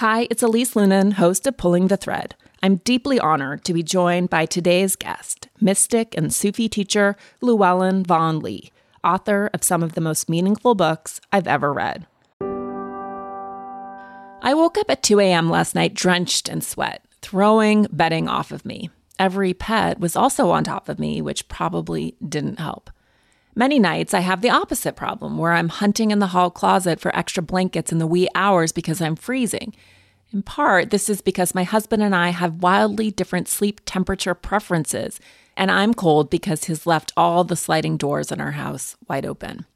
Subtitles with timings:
[0.00, 2.34] Hi, it's Elise Loehnen, host of Pulling the Thread.
[2.62, 8.38] I'm deeply honored to be joined by today's guest, mystic and Sufi teacher Llewellyn Vaughan
[8.40, 8.72] Lee,
[9.04, 12.06] author of some of the most meaningful books I've ever read.
[14.40, 15.50] I woke up at 2 a.m.
[15.50, 18.88] last night drenched in sweat, throwing bedding off of me.
[19.18, 22.88] Every pet was also on top of me, which probably didn't help.
[23.54, 27.14] Many nights I have the opposite problem where I'm hunting in the hall closet for
[27.16, 29.74] extra blankets in the wee hours because I'm freezing.
[30.32, 35.18] In part, this is because my husband and I have wildly different sleep temperature preferences,
[35.56, 39.66] and I'm cold because he's left all the sliding doors in our house wide open.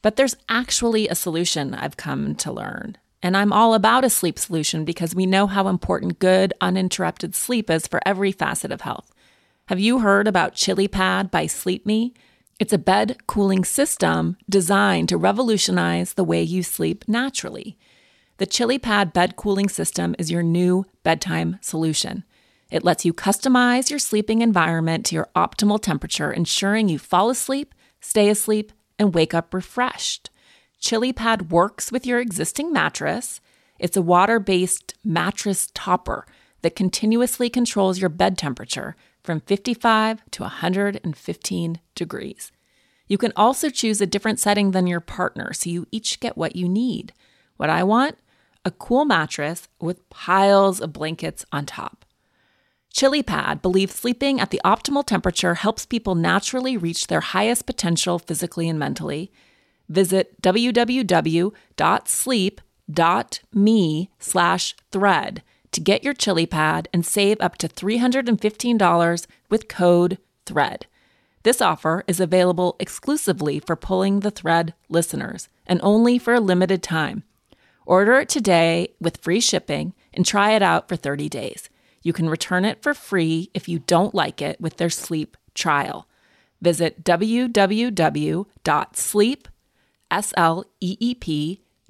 [0.00, 2.96] But there's actually a solution I've come to learn.
[3.22, 7.68] And I'm all about a sleep solution because we know how important good, uninterrupted sleep
[7.68, 9.12] is for every facet of health.
[9.66, 12.12] Have you heard about ChiliPad by SleepMe?
[12.58, 17.76] It's a bed cooling system designed to revolutionize the way you sleep naturally.
[18.38, 22.24] The ChiliPad bed cooling system is your new bedtime solution.
[22.70, 27.74] It lets you customize your sleeping environment to your optimal temperature, ensuring you fall asleep,
[28.00, 30.30] stay asleep, and wake up refreshed.
[30.80, 33.42] ChiliPad works with your existing mattress.
[33.78, 36.26] It's a water based mattress topper
[36.62, 42.52] that continuously controls your bed temperature from 55 to 115 degrees.
[43.06, 46.56] You can also choose a different setting than your partner so you each get what
[46.56, 47.12] you need.
[47.56, 48.18] What I want?
[48.64, 52.04] A cool mattress with piles of blankets on top.
[52.92, 58.68] ChiliPad believes sleeping at the optimal temperature helps people naturally reach their highest potential physically
[58.68, 59.30] and mentally.
[59.88, 61.50] Visit www.sleep.me
[64.18, 70.86] slash thread to get your ChiliPad and save up to $315 with code THREAD.
[71.46, 76.82] This offer is available exclusively for Pulling the Thread listeners and only for a limited
[76.82, 77.22] time.
[77.86, 81.70] Order it today with free shipping and try it out for 30 days.
[82.02, 86.08] You can return it for free if you don't like it with their sleep trial.
[86.60, 88.48] Visit www.sleep,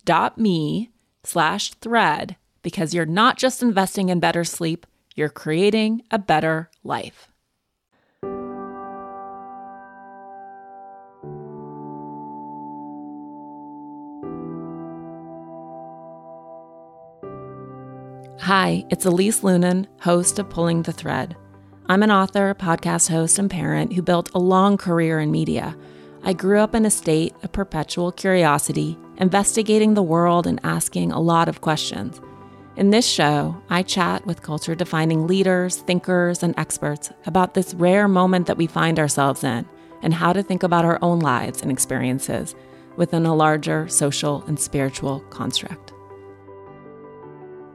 [0.05, 0.91] dot me
[1.25, 7.33] slash thread because you're not just investing in better sleep, you're creating a better life.
[18.47, 21.37] Hi, it's Elise Loehnen, host of Pulling the Thread.
[21.87, 25.77] I'm an author, podcast host, and parent who built a long career in media.
[26.23, 31.19] I grew up in a state of perpetual curiosity, investigating the world and asking a
[31.19, 32.21] lot of questions.
[32.77, 38.07] In this show, I chat with culture defining leaders, thinkers, and experts about this rare
[38.07, 39.67] moment that we find ourselves in
[40.03, 42.55] and how to think about our own lives and experiences
[42.95, 45.86] within a larger social and spiritual construct.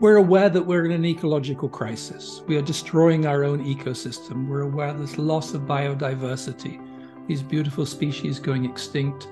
[0.01, 2.41] We're aware that we're in an ecological crisis.
[2.47, 4.47] We are destroying our own ecosystem.
[4.47, 6.83] We're aware there's loss of biodiversity,
[7.27, 9.27] these beautiful species going extinct.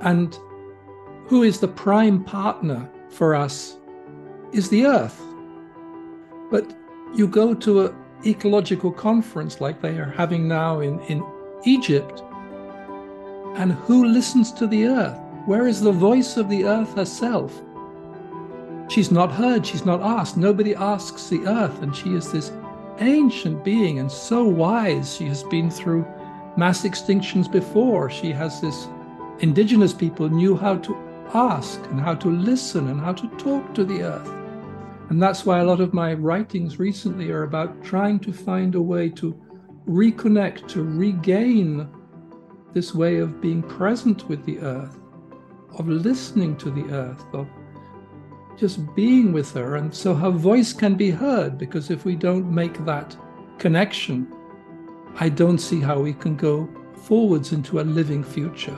[0.00, 0.34] And
[1.26, 3.76] who is the prime partner for us
[4.52, 5.20] is the earth.
[6.50, 6.74] But
[7.14, 11.22] you go to an ecological conference like they are having now in, in
[11.66, 12.22] Egypt,
[13.56, 15.20] and who listens to the earth?
[15.44, 17.60] Where is the voice of the earth herself?
[18.88, 20.36] She's not heard, she's not asked.
[20.36, 22.52] Nobody asks the earth, and she is this
[22.98, 25.16] ancient being and so wise.
[25.16, 26.06] She has been through
[26.56, 28.10] mass extinctions before.
[28.10, 28.86] She has this
[29.40, 30.96] indigenous people knew how to
[31.34, 34.30] ask and how to listen and how to talk to the earth.
[35.10, 38.82] And that's why a lot of my writings recently are about trying to find a
[38.82, 39.40] way to
[39.88, 41.88] reconnect, to regain
[42.72, 44.98] this way of being present with the earth,
[45.78, 47.48] of listening to the earth, of
[48.56, 49.76] just being with her.
[49.76, 53.16] And so her voice can be heard, because if we don't make that
[53.58, 54.32] connection,
[55.18, 56.68] I don't see how we can go
[57.04, 58.76] forwards into a living future.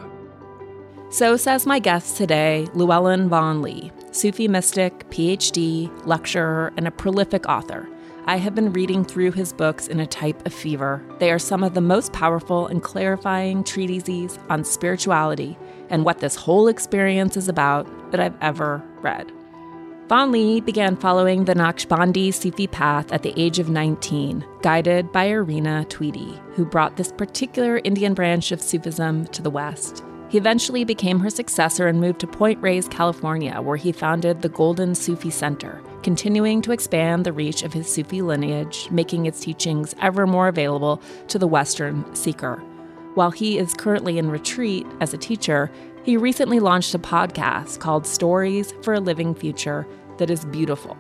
[1.11, 7.49] So says my guest today, Llewellyn Vaughan Lee, Sufi mystic, PhD, lecturer, and a prolific
[7.49, 7.89] author.
[8.27, 11.03] I have been reading through his books in a type of fever.
[11.19, 15.57] They are some of the most powerful and clarifying treatises on spirituality
[15.89, 19.33] and what this whole experience is about that I've ever read.
[20.09, 25.25] Vaughan Lee began following the Naqshbandi Sufi path at the age of 19, guided by
[25.25, 30.03] Irina Tweedie, who brought this particular Indian branch of Sufism to the West.
[30.31, 34.49] He eventually became her successor and moved to Point Reyes, California, where he founded the
[34.49, 39.95] Golden Sufi Center, continuing to expand the reach of his Sufi lineage, making its teachings
[40.01, 42.63] ever more available to the Western seeker.
[43.15, 45.71] While he is currently in retreat as a teacher,
[46.09, 50.97] he recently launched a podcast called Stories for a Living Future that is beautiful.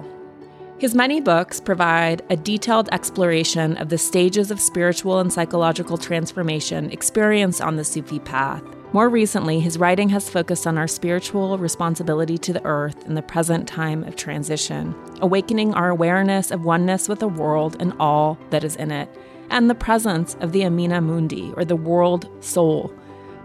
[0.76, 6.90] His many books provide a detailed exploration of the stages of spiritual and psychological transformation
[6.90, 8.62] experienced on the Sufi path.
[8.92, 13.22] More recently, his writing has focused on our spiritual responsibility to the earth in the
[13.22, 18.62] present time of transition, awakening our awareness of oneness with the world and all that
[18.62, 19.08] is in it,
[19.48, 22.92] and the presence of the Anima Mundi, or the world soul.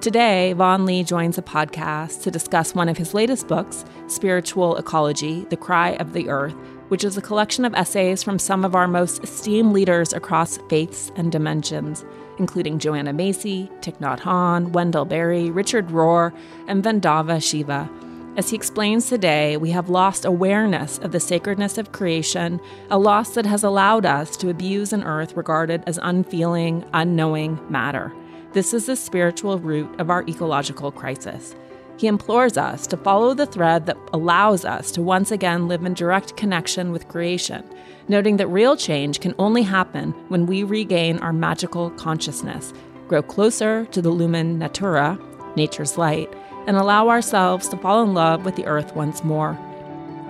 [0.03, 5.45] Today, Vaughan Lee joins a podcast to discuss one of his latest books, Spiritual Ecology
[5.49, 6.55] The Cry of the Earth,
[6.89, 11.09] which is a collection of essays from some of our most esteemed leaders across faiths
[11.15, 12.03] and dimensions,
[12.37, 16.35] including Joanna Macy, Thich Nhat Hanh, Wendell Berry, Richard Rohr,
[16.67, 17.89] and Vandana Shiva.
[18.35, 22.59] As he explains today, we have lost awareness of the sacredness of creation,
[22.89, 28.11] a loss that has allowed us to abuse an earth regarded as unfeeling, unknowing matter.
[28.53, 31.55] This is the spiritual root of our ecological crisis.
[31.97, 35.95] He implores us to follow the thread that allows us to once again live in
[35.95, 37.63] direct connection with creation,
[38.07, 42.73] noting that real change can only happen when we regain our magical consciousness,
[43.07, 45.19] grow closer to the lumen naturae,
[45.55, 46.31] nature's light,
[46.67, 49.57] and allow ourselves to fall in love with the earth once more.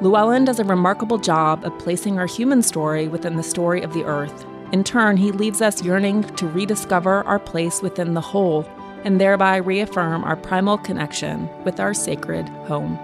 [0.02, 4.06] Llewellyn does a remarkable job of placing our human story within the story of the
[4.06, 4.46] earth.
[4.74, 8.68] In turn, he leaves us yearning to rediscover our place within the whole
[9.04, 12.98] and thereby reaffirm our primal connection with our sacred home.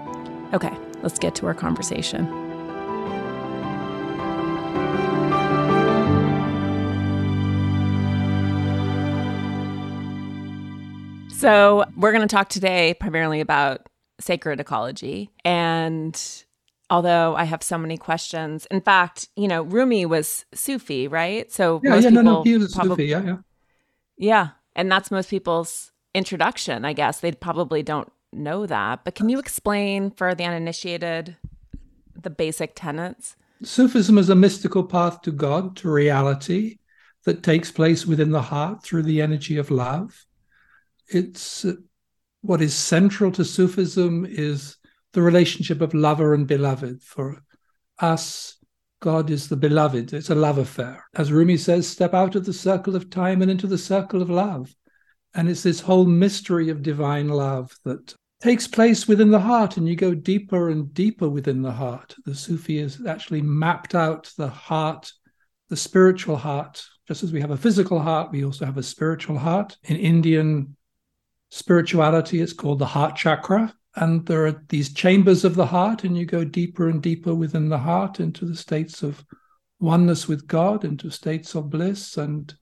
[0.52, 2.26] Okay, let's get to our conversation.
[11.30, 13.86] So, we're going to talk today primarily about
[14.18, 15.30] sacred ecology.
[15.44, 16.20] And
[16.90, 21.50] although I have so many questions, in fact, you know, Rumi was Sufi, right?
[21.50, 23.36] So, yeah, yeah, no, no, he was probably, Sufi, yeah, yeah.
[24.18, 24.48] Yeah.
[24.76, 27.20] And that's most people's introduction, I guess.
[27.20, 29.04] They probably don't know that.
[29.04, 31.36] But can you explain for the uninitiated
[32.14, 33.36] the basic tenets?
[33.62, 36.78] Sufism is a mystical path to God, to reality
[37.24, 40.26] that takes place within the heart through the energy of love.
[41.08, 41.74] It's uh,
[42.42, 44.76] what is central to Sufism is
[45.12, 47.02] the relationship of lover and beloved.
[47.02, 47.42] For
[47.98, 48.56] us,
[49.00, 50.12] God is the beloved.
[50.12, 51.04] It's a love affair.
[51.14, 54.30] As Rumi says, step out of the circle of time and into the circle of
[54.30, 54.74] love.
[55.34, 59.88] And it's this whole mystery of divine love that takes place within the heart, and
[59.88, 62.14] you go deeper and deeper within the heart.
[62.24, 65.12] The Sufi has actually mapped out the heart,
[65.68, 66.84] the spiritual heart.
[67.06, 69.76] Just as we have a physical heart, we also have a spiritual heart.
[69.84, 70.76] In Indian
[71.50, 73.74] spirituality, it's called the heart chakra.
[73.96, 77.68] And there are these chambers of the heart, and you go deeper and deeper within
[77.68, 79.24] the heart into the states of
[79.80, 82.54] oneness with God, into states of bliss, and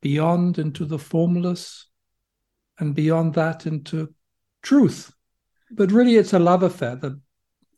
[0.00, 1.86] beyond into the formless
[2.78, 4.14] and beyond that into
[4.62, 5.12] truth.
[5.70, 6.96] But really, it's a love affair.
[6.96, 7.20] The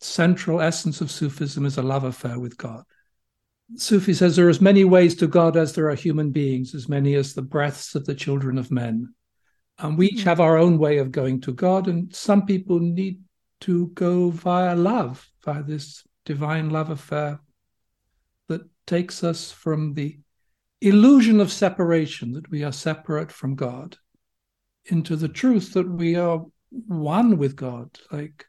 [0.00, 2.84] central essence of Sufism is a love affair with God.
[3.76, 6.88] Sufi says there are as many ways to God as there are human beings, as
[6.88, 9.14] many as the breaths of the children of men.
[9.78, 10.28] And we each hmm.
[10.28, 13.20] have our own way of going to God, and some people need
[13.60, 17.40] to go via love, via this divine love affair
[18.48, 20.18] that takes us from the
[20.80, 23.96] illusion of separation, that we are separate from God,
[24.86, 27.90] into the truth that we are one with God.
[28.10, 28.46] Like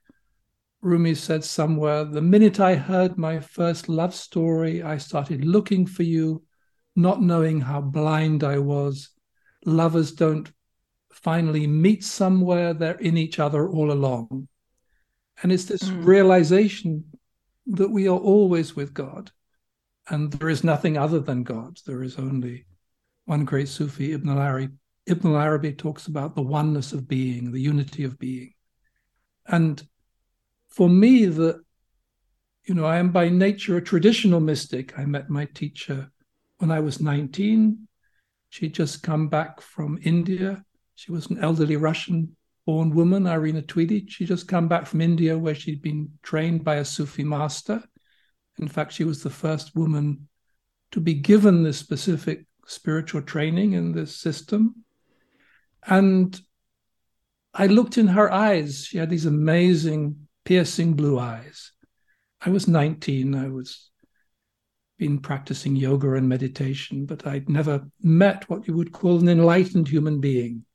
[0.82, 6.04] Rumi said somewhere, the minute I heard my first love story, I started looking for
[6.04, 6.44] you,
[6.96, 9.10] not knowing how blind I was.
[9.66, 10.50] Lovers don't
[11.12, 14.48] finally meet somewhere, they're in each other all along.
[15.42, 16.06] And it's this mm.
[16.06, 17.06] realization
[17.68, 19.32] that we are always with God.
[20.10, 21.78] And there is nothing other than God.
[21.86, 22.66] There is only
[23.26, 24.74] one great Sufi, Ibn al-Arabi,
[25.10, 28.54] Ibn al-arabi talks about the oneness of being, the unity of being.
[29.48, 29.82] And
[30.70, 31.62] for me, the
[32.66, 34.98] you know, I am by nature a traditional mystic.
[35.00, 36.12] I met my teacher
[36.58, 37.88] when I was 19.
[38.50, 40.64] She'd just come back from India.
[41.00, 44.10] She was an elderly Russian born woman, Irina Tweedie.
[44.10, 47.82] She'd just come back from India where she'd been trained by a Sufi master.
[48.58, 50.28] In fact, she was the first woman
[50.92, 54.84] to be given this specific spiritual training in this system.
[55.88, 56.38] And
[57.54, 58.84] I looked in her eyes.
[58.84, 61.72] She had these amazing, piercing blue eyes.
[62.42, 63.36] I was 19.
[63.36, 63.90] I was
[64.98, 69.88] been practicing yoga and meditation, but I'd never met what you would call an enlightened
[69.88, 70.66] human being.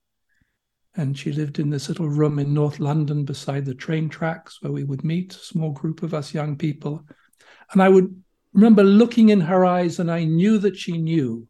[0.97, 4.73] And she lived in this little room in North London beside the train tracks where
[4.73, 7.05] we would meet, a small group of us young people.
[7.73, 8.23] And I would
[8.53, 11.49] remember looking in her eyes, and I knew that she knew.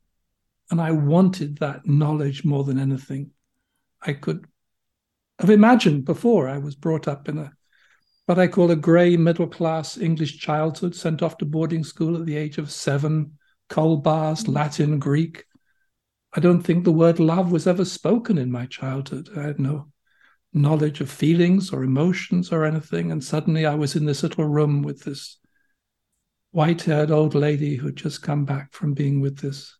[0.70, 3.32] And I wanted that knowledge more than anything.
[4.00, 4.46] I could
[5.38, 6.48] have imagined before.
[6.48, 7.52] I was brought up in a
[8.26, 12.24] what I call a grey middle class English childhood, sent off to boarding school at
[12.24, 15.44] the age of seven, coal bars, Latin, Greek.
[16.34, 19.28] I don't think the word love was ever spoken in my childhood.
[19.36, 19.92] I had no
[20.52, 23.12] knowledge of feelings or emotions or anything.
[23.12, 25.38] And suddenly I was in this little room with this
[26.50, 29.76] white haired old lady who had just come back from being with this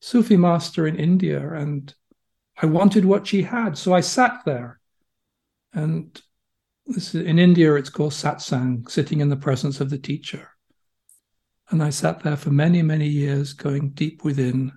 [0.00, 1.52] Sufi master in India.
[1.52, 1.92] And
[2.60, 3.76] I wanted what she had.
[3.76, 4.80] So I sat there.
[5.72, 6.20] And
[6.86, 10.50] this, in India, it's called satsang, sitting in the presence of the teacher.
[11.70, 14.72] And I sat there for many, many years, going deep within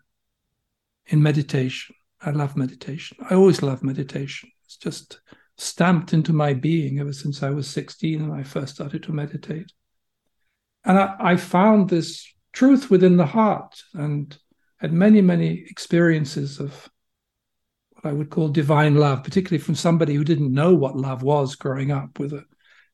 [1.11, 1.95] in meditation.
[2.21, 3.17] I love meditation.
[3.29, 4.49] I always love meditation.
[4.65, 5.19] It's just
[5.57, 9.71] stamped into my being ever since I was 16 and I first started to meditate.
[10.85, 14.35] And I, I found this truth within the heart and
[14.77, 16.89] had many, many experiences of
[17.91, 21.55] what I would call divine love, particularly from somebody who didn't know what love was
[21.55, 22.45] growing up with an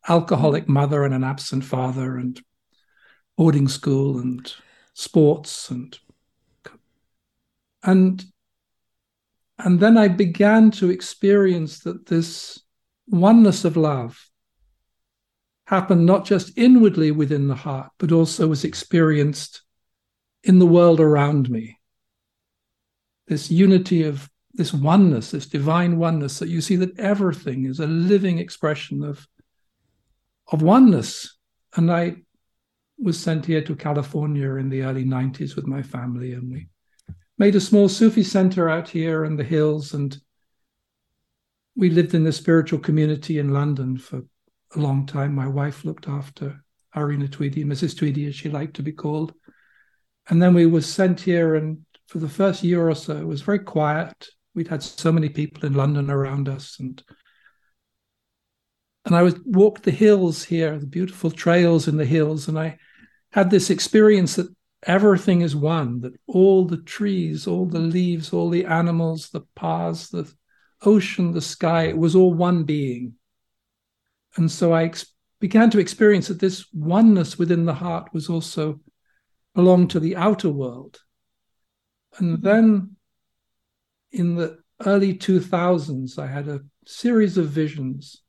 [0.09, 2.41] alcoholic mother and an absent father and
[3.38, 4.53] boarding school and
[4.93, 5.97] sports and
[7.84, 8.24] and
[9.60, 12.60] and then I began to experience that this
[13.07, 14.29] oneness of love
[15.65, 19.63] happened not just inwardly within the heart, but also was experienced
[20.43, 21.79] in the world around me.
[23.27, 27.88] This unity of this oneness, this divine oneness, that you see that everything is a
[27.88, 29.27] living expression of,
[30.51, 31.36] of oneness.
[31.75, 32.17] And I
[32.98, 36.69] was sent here to California in the early 90s with my family, and we
[37.38, 39.94] made a small Sufi center out here in the hills.
[39.94, 40.17] And
[41.75, 44.24] we lived in the spiritual community in London for
[44.75, 45.36] a long time.
[45.36, 46.63] My wife looked after
[46.96, 47.96] Irina Tweedie, Mrs.
[47.96, 49.34] Tweedie, as she liked to be called.
[50.29, 53.41] And then we were sent here, and for the first year or so, it was
[53.41, 54.29] very quiet.
[54.56, 57.01] We'd had so many people in London around us, and
[59.06, 62.77] and I was walked the hills here, the beautiful trails in the hills, and I
[63.32, 64.53] had this experience that
[64.84, 70.10] everything is one, that all the trees, all the leaves, all the animals, the paths,
[70.10, 70.31] the
[70.84, 73.13] ocean, the sky, it was all one being.
[74.36, 78.79] And so I ex- began to experience that this oneness within the heart was also
[79.55, 81.00] belonged to the outer world.
[82.17, 82.46] And mm-hmm.
[82.46, 82.96] then
[84.12, 88.22] in the early 2000s, I had a series of visions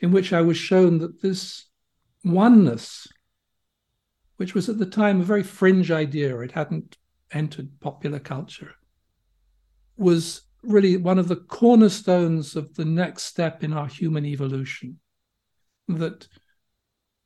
[0.00, 1.66] in which I was shown that this
[2.24, 3.06] oneness
[4.36, 6.96] which was at the time a very fringe idea, it hadn't
[7.32, 8.74] entered popular culture,
[9.96, 14.98] was really one of the cornerstones of the next step in our human evolution.
[15.88, 16.28] That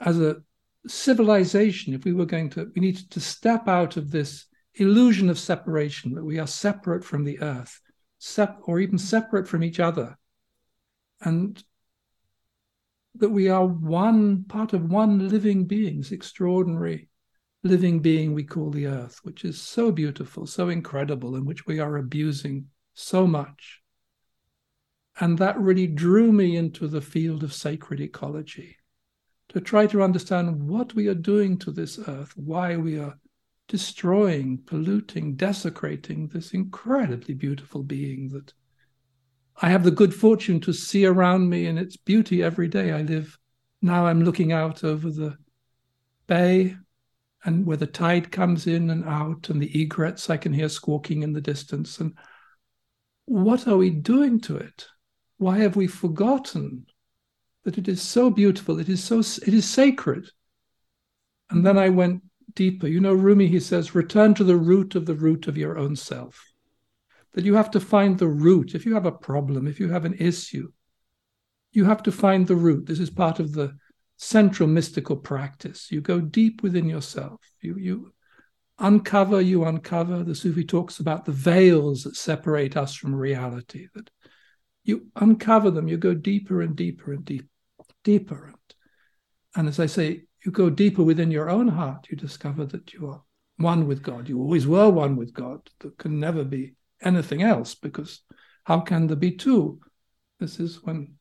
[0.01, 0.43] as a
[0.87, 5.39] civilization, if we were going to, we needed to step out of this illusion of
[5.39, 7.81] separation, that we are separate from the earth,
[8.19, 10.17] sep- or even separate from each other,
[11.21, 11.63] and
[13.19, 17.09] that we are one part of one living being, this extraordinary
[17.63, 21.79] living being we call the earth, which is so beautiful, so incredible, and which we
[21.79, 23.83] are abusing so much.
[25.19, 28.77] And that really drew me into the field of sacred ecology
[29.49, 33.19] to try to understand what we are doing to this earth, why we are
[33.69, 38.53] destroying, polluting, desecrating this incredibly beautiful being that
[39.61, 42.93] I have the good fortune to see around me in its beauty every day.
[42.93, 43.39] I live
[43.83, 45.37] now, I'm looking out over the
[46.27, 46.77] bay
[47.45, 51.23] and where the tide comes in and out, and the egrets I can hear squawking
[51.23, 52.01] in the distance.
[52.01, 52.15] And
[53.27, 54.87] what are we doing to it?
[55.37, 56.87] Why have we forgotten
[57.65, 58.81] that it is so beautiful?
[58.81, 60.29] It is so it is sacred.
[61.51, 62.23] And then I went
[62.55, 62.89] deeper.
[62.89, 65.95] You know, Rumi, he says, return to the root of the root of your own
[65.95, 66.43] self
[67.37, 68.75] that you have to find the root.
[68.75, 70.73] If you have a problem, if you have an issue,
[71.71, 72.87] you have to find the root.
[72.87, 73.77] This is part of the
[74.17, 75.93] central mystical practice.
[75.93, 77.43] You go deep within yourself.
[77.61, 78.13] You, you
[78.79, 80.25] uncover, you uncover.
[80.25, 84.09] The Sufi talks about the veils that separate us from reality, that
[84.85, 87.47] you uncover them, you go deeper and deeper and deep,
[88.03, 88.47] deeper.
[88.47, 88.75] And,
[89.55, 93.09] and as I say, you go deeper within your own heart, you discover that you
[93.09, 93.23] are
[93.59, 94.27] one with God.
[94.27, 95.69] You always were one with God.
[95.81, 98.21] There can never be anything else because
[98.65, 99.81] how can there be two?
[100.41, 101.15] This is when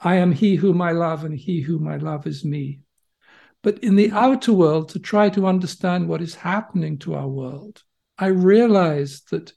[0.00, 2.80] I am he whom I love and he whom I love is me.
[3.62, 7.82] But in the outer world, to try to understand what is happening to our world,
[8.18, 9.52] I realized that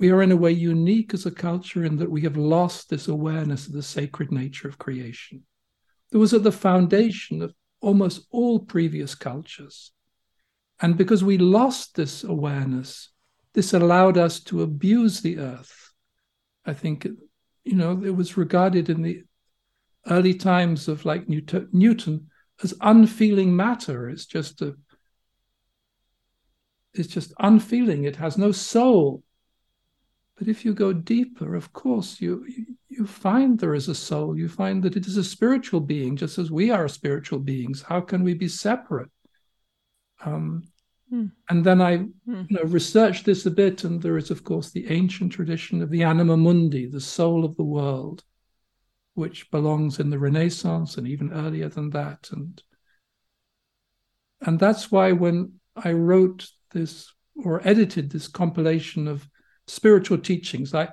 [0.00, 3.06] we are in a way unique as a culture in that we have lost this
[3.06, 5.42] awareness of the sacred nature of creation.
[6.10, 9.92] That was at the foundation of almost all previous cultures.
[10.80, 13.10] And because we lost this awareness,
[13.54, 15.92] this allowed us to abuse the earth.
[16.64, 17.06] I think,
[17.64, 19.24] you know, it was regarded in the
[20.08, 22.30] early times of like Newton
[22.62, 24.08] as unfeeling matter.
[24.08, 24.76] It's just a
[26.92, 28.04] it's just unfeeling.
[28.04, 29.22] It has no soul.
[30.36, 32.46] But if you go deeper, of course, you
[32.88, 34.36] you find there is a soul.
[34.36, 37.82] You find that it is a spiritual being, just as we are spiritual beings.
[37.82, 39.10] How can we be separate?
[40.24, 40.64] Um,
[41.10, 41.26] hmm.
[41.48, 42.42] And then I hmm.
[42.48, 45.90] you know, researched this a bit, and there is, of course, the ancient tradition of
[45.90, 48.24] the anima mundi, the soul of the world,
[49.14, 52.28] which belongs in the Renaissance and even earlier than that.
[52.32, 52.62] And
[54.40, 59.28] and that's why when I wrote this or edited this compilation of
[59.66, 60.88] spiritual teachings, I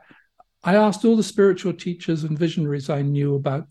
[0.64, 3.68] I asked all the spiritual teachers and visionaries I knew about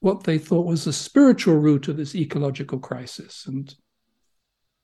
[0.00, 3.44] what they thought was the spiritual root of this ecological crisis.
[3.46, 3.74] And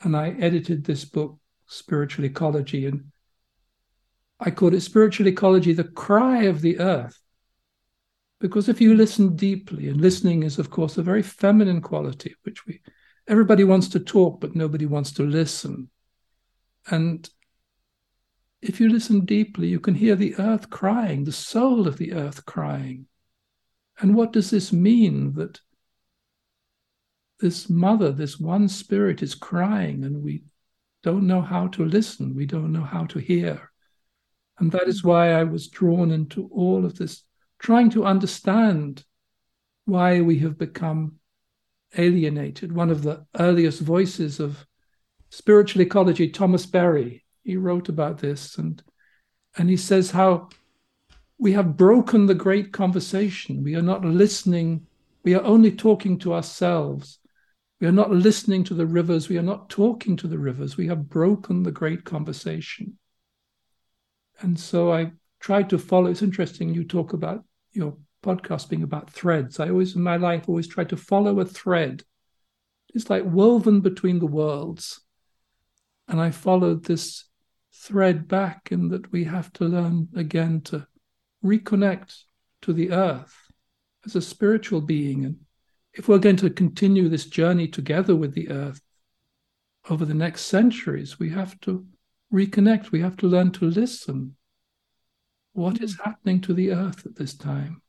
[0.02, 3.12] and I edited this book, Spiritual Ecology, and
[4.40, 7.18] I called it Spiritual Ecology, the cry of the earth.
[8.40, 12.66] Because if you listen deeply, and listening is, of course, a very feminine quality, which
[12.66, 12.80] we
[13.28, 15.88] everybody wants to talk, but nobody wants to listen.
[16.90, 17.28] And
[18.60, 22.44] if you listen deeply, you can hear the earth crying, the soul of the earth
[22.44, 23.06] crying.
[24.00, 25.60] And what does this mean that
[27.42, 30.44] this mother, this one spirit is crying and we
[31.02, 33.70] don't know how to listen, we don't know how to hear?
[34.58, 37.24] And that is why I was drawn into all of this,
[37.58, 39.04] trying to understand
[39.84, 41.16] why we have become
[41.98, 42.72] alienated.
[42.72, 44.64] One of the earliest voices of
[45.30, 48.82] spiritual ecology, Thomas Berry, he wrote about this and
[49.58, 50.48] and he says how
[51.38, 53.62] we have broken the great conversation.
[53.62, 54.86] We are not listening.
[55.24, 57.18] We are only talking to ourselves.
[57.82, 59.28] We are not listening to the rivers.
[59.28, 60.76] We are not talking to the rivers.
[60.76, 62.96] We have broken the great conversation.
[64.40, 65.10] And so I
[65.40, 66.06] tried to follow.
[66.06, 69.58] It's interesting you talk about your podcast being about threads.
[69.58, 72.04] I always, in my life, always try to follow a thread.
[72.94, 75.00] It's like woven between the worlds.
[76.06, 77.24] And I followed this
[77.74, 80.86] thread back in that we have to learn again to
[81.44, 82.14] reconnect
[82.60, 83.36] to the earth
[84.06, 85.24] as a spiritual being.
[85.24, 85.36] And
[85.94, 88.80] if we're going to continue this journey together with the earth
[89.90, 91.86] over the next centuries, we have to
[92.32, 92.90] reconnect.
[92.90, 94.36] We have to learn to listen.
[95.52, 96.04] What is hmm.
[96.04, 97.82] happening to the earth at this time?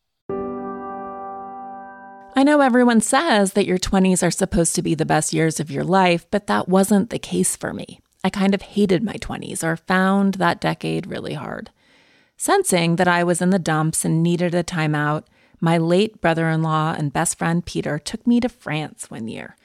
[2.35, 5.69] I know everyone says that your 20s are supposed to be the best years of
[5.69, 7.99] your life, but that wasn't the case for me.
[8.23, 11.69] I kind of hated my 20s or found that decade really hard.
[12.35, 15.25] Sensing that I was in the dumps and needed a timeout,
[15.63, 19.55] my late brother in law and best friend Peter took me to France one year.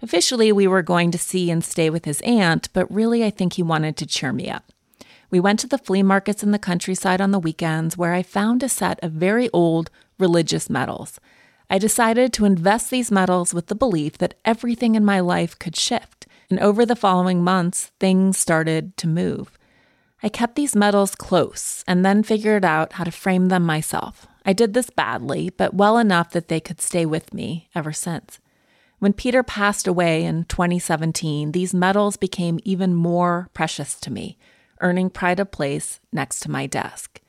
[0.00, 3.52] Officially, we were going to see and stay with his aunt, but really, I think
[3.52, 4.72] he wanted to cheer me up.
[5.30, 8.62] We went to the flea markets in the countryside on the weekends where I found
[8.62, 11.20] a set of very old religious medals.
[11.68, 15.76] I decided to invest these medals with the belief that everything in my life could
[15.76, 16.26] shift.
[16.48, 19.58] And over the following months, things started to move.
[20.22, 24.26] I kept these medals close and then figured out how to frame them myself.
[24.44, 28.40] I did this badly, but well enough that they could stay with me ever since.
[28.98, 34.38] When Peter passed away in 2017, these medals became even more precious to me,
[34.80, 37.20] earning pride of place next to my desk.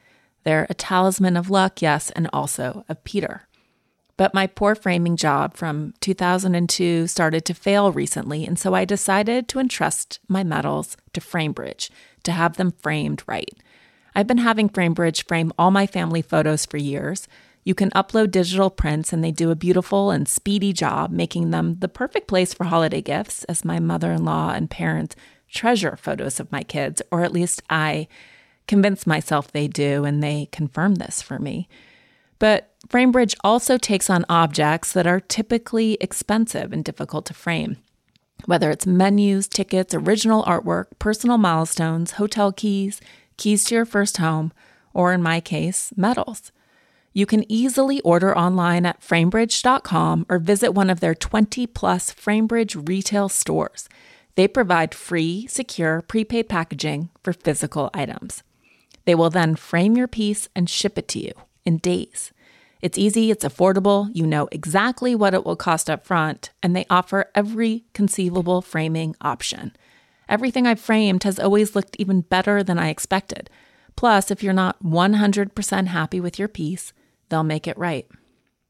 [0.44, 3.48] They're a talisman of luck, yes, and also of Peter.
[4.18, 9.48] But my poor framing job from 2002 started to fail recently, and so I decided
[9.48, 11.90] to entrust my medals to FrameBridge
[12.24, 13.54] to have them framed right.
[14.16, 17.28] I've been having FrameBridge frame all my family photos for years.
[17.64, 21.78] You can upload digital prints, and they do a beautiful and speedy job, making them
[21.80, 25.16] the perfect place for holiday gifts, as my mother in law and parents
[25.50, 28.08] treasure photos of my kids, or at least I
[28.68, 31.70] convince myself they do, and they confirm this for me.
[32.40, 37.78] But FrameBridge also takes on objects that are typically expensive and difficult to frame.
[38.46, 43.00] Whether it's menus, tickets, original artwork, personal milestones, hotel keys,
[43.38, 44.52] keys to your first home,
[44.94, 46.52] or in my case, medals.
[47.14, 52.88] You can easily order online at framebridge.com or visit one of their 20 plus FrameBridge
[52.88, 53.88] retail stores.
[54.36, 58.42] They provide free, secure, prepaid packaging for physical items.
[59.06, 61.34] They will then frame your piece and ship it to you
[61.66, 62.32] in days.
[62.82, 66.86] It's easy, it's affordable, you know exactly what it will cost up front, and they
[66.90, 69.74] offer every conceivable framing option.
[70.30, 73.50] Everything I've framed has always looked even better than I expected.
[73.96, 76.94] Plus, if you're not 100% happy with your piece,
[77.30, 78.08] they'll make it right.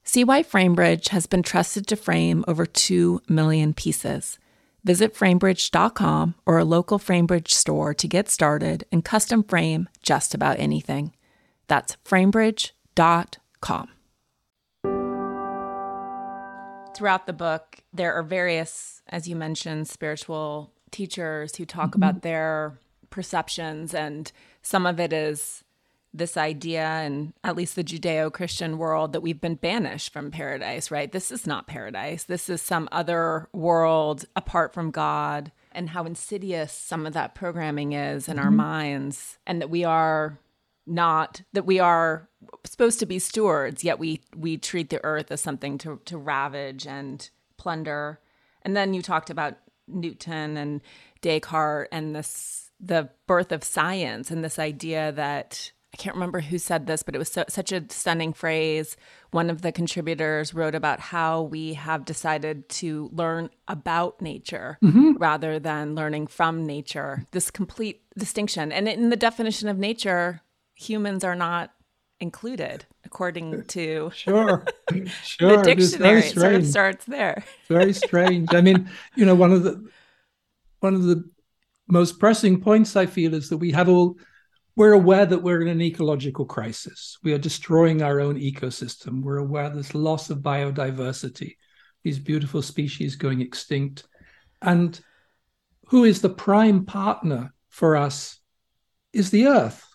[0.04, 4.38] See why FrameBridge has been trusted to frame over 2 million pieces.
[4.84, 10.60] Visit framebridge.com or a local FrameBridge store to get started and custom frame just about
[10.60, 11.14] anything.
[11.68, 13.90] That's framebridge.com.
[16.94, 22.04] throughout the book, there are various, as you mentioned, spiritual teachers who talk mm-hmm.
[22.04, 22.80] about their
[23.10, 25.64] perceptions, and some of it is
[26.14, 30.92] this idea, and at least the Judeo Christian world, that we've been banished from paradise,
[30.92, 31.12] right?
[31.12, 32.24] This is not paradise.
[32.24, 37.94] This is some other world apart from God, and how insidious some of that programming
[37.94, 38.46] is in mm-hmm.
[38.46, 40.38] our minds, and that we are
[40.86, 42.28] not that we are
[42.66, 46.86] supposed to be stewards yet we we treat the earth as something to to ravage
[46.86, 48.20] and plunder
[48.64, 49.56] and then you talked about
[49.94, 50.82] newton and
[51.22, 56.58] descartes and this the birth of science and this idea that I can't remember who
[56.58, 58.98] said this, but it was so, such a stunning phrase.
[59.30, 65.14] One of the contributors wrote about how we have decided to learn about nature mm-hmm.
[65.18, 67.28] rather than learning from nature.
[67.32, 68.72] This complete distinction.
[68.72, 70.42] And in the definition of nature,
[70.74, 71.72] humans are not
[72.20, 74.66] included according to sure.
[75.24, 75.58] sure.
[75.58, 77.44] The dictionary it sort of starts there.
[77.68, 78.54] Very strange.
[78.54, 79.88] I mean you know one of the
[80.80, 81.24] one of the
[81.88, 84.18] most pressing points i feel is that we have all
[84.76, 87.20] we're aware that we're in an ecological crisis.
[87.22, 89.22] We are destroying our own ecosystem.
[89.22, 91.58] We're aware of this loss of biodiversity.
[92.04, 94.06] These beautiful species going extinct.
[94.64, 95.00] And
[95.90, 98.40] who is the prime partner for us
[99.12, 99.86] is the earth.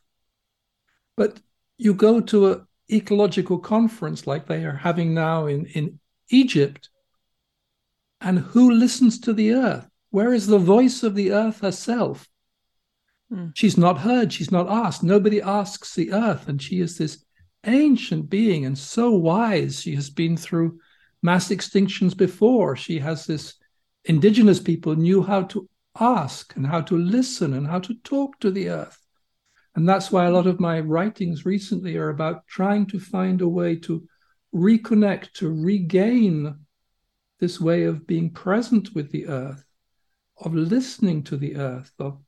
[1.17, 1.41] But
[1.77, 6.89] you go to an ecological conference like they are having now in, in Egypt,
[8.21, 9.89] and who listens to the earth?
[10.11, 12.29] Where is the voice of the earth herself?
[13.31, 13.49] Hmm.
[13.55, 15.03] She's not heard, she's not asked.
[15.03, 17.25] Nobody asks the earth, and she is this
[17.65, 19.81] ancient being and so wise.
[19.81, 20.79] She has been through
[21.23, 22.77] mass extinctions before.
[22.77, 23.55] She has this
[24.05, 25.69] indigenous people knew how to
[26.01, 28.99] ask and how to listen and how to talk to the earth.
[29.79, 33.49] And that's why a lot of my writings recently are about trying to find a
[33.49, 34.09] way to
[34.53, 36.57] reconnect, to regain
[37.39, 39.65] this way of being present with the earth,
[40.37, 42.19] of listening to the earth, of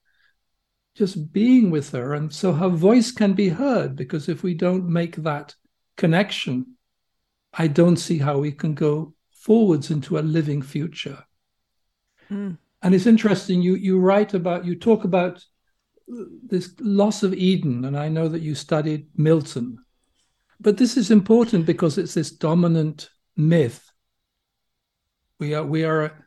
[0.95, 2.15] just being with her.
[2.15, 5.57] And so her voice can be heard, because if we don't make that
[5.97, 6.77] connection,
[7.53, 11.25] I don't see how we can go forwards into a living future.
[12.31, 12.59] Mm.
[12.81, 15.45] And it's interesting, you you write about, you talk about
[16.43, 19.79] this loss of Eden, and I know that you studied Milton,
[20.61, 23.91] but this is important because it's this dominant myth.
[25.39, 26.27] We are we are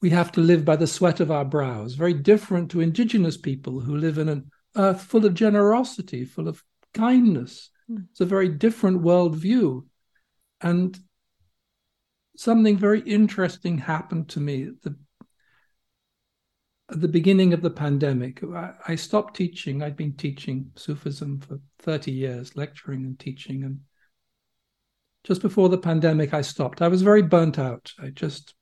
[0.00, 3.80] we have to live by the sweat of our brows, very different to indigenous people
[3.80, 7.70] who live in an earth full of generosity, full of kindness.
[7.90, 8.06] Mm.
[8.10, 9.84] It's a very different worldview.
[10.60, 10.98] And
[12.36, 14.96] something very interesting happened to me at the
[16.94, 18.40] at the beginning of the pandemic,
[18.86, 19.82] I, stopped teaching.
[19.82, 23.64] I'd been teaching Sufism for 30 years, lecturing and teaching.
[23.64, 23.80] And
[25.24, 26.82] just before the pandemic, I stopped.
[26.82, 27.92] I was very burnt out.
[28.00, 28.54] I just,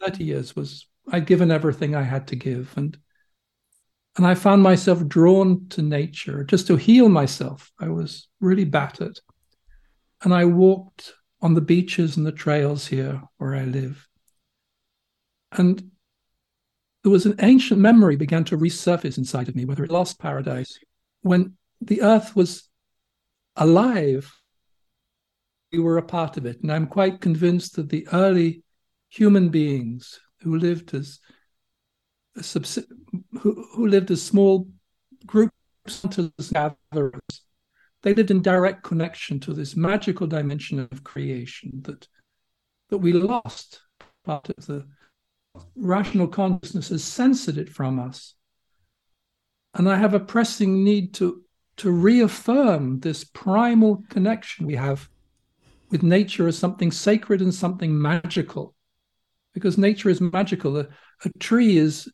[0.00, 2.72] 30 years was, I'd given everything I had to give.
[2.76, 2.96] And
[4.16, 7.72] and I found myself drawn to nature just to heal myself.
[7.80, 9.18] I was really battered.
[10.22, 14.06] And I walked on the beaches and the trails here where I live.
[15.50, 15.90] And
[17.04, 20.78] there was an ancient memory began to resurface inside of me, whether it lost paradise,
[21.20, 22.68] when the earth was
[23.56, 24.34] alive,
[25.70, 26.62] we were a part of it.
[26.62, 28.62] And I'm quite convinced that the early
[29.10, 31.20] human beings who lived as
[32.40, 32.86] subs-
[33.38, 34.66] who, who lived as small
[35.26, 35.52] groups
[36.52, 37.20] gatherers,
[38.02, 42.08] they lived in direct connection to this magical dimension of creation that
[42.88, 43.82] that we lost
[44.24, 44.86] part of the
[45.76, 48.34] rational consciousness has censored it from us.
[49.74, 51.42] And I have a pressing need to,
[51.78, 55.08] to reaffirm this primal connection we have
[55.90, 58.74] with nature as something sacred and something magical.
[59.52, 60.78] Because nature is magical.
[60.78, 60.88] A,
[61.24, 62.10] a tree is,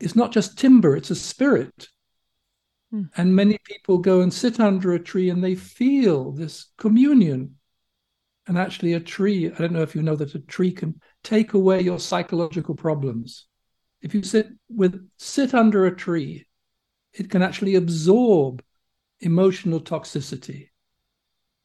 [0.00, 1.88] is not just timber, it's a spirit.
[2.90, 3.04] Hmm.
[3.16, 7.56] And many people go and sit under a tree and they feel this communion.
[8.46, 11.54] And actually, a tree, I don't know if you know that a tree can take
[11.54, 13.46] away your psychological problems.
[14.00, 16.46] If you sit with sit under a tree,
[17.12, 18.62] it can actually absorb
[19.20, 20.68] emotional toxicity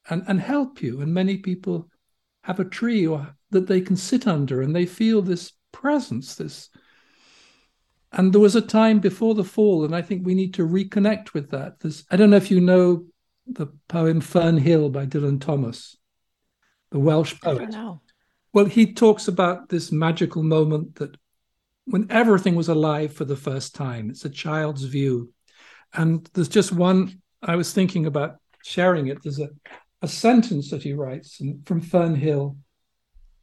[0.10, 1.02] and, and help you.
[1.02, 1.90] And many people
[2.44, 6.70] have a tree or that they can sit under and they feel this presence, this
[8.12, 11.34] and there was a time before the fall, and I think we need to reconnect
[11.34, 11.80] with that.
[11.80, 13.06] There's, I don't know if you know
[13.46, 15.98] the poem Fern Hill by Dylan Thomas,
[16.92, 17.70] the Welsh oh, poet.
[18.58, 21.16] Well, he talks about this magical moment that
[21.86, 25.32] when everything was alive for the first time, it's a child's view.
[25.94, 29.22] And there's just one, I was thinking about sharing it.
[29.22, 29.50] There's a,
[30.02, 32.58] a sentence that he writes from Fern Hill.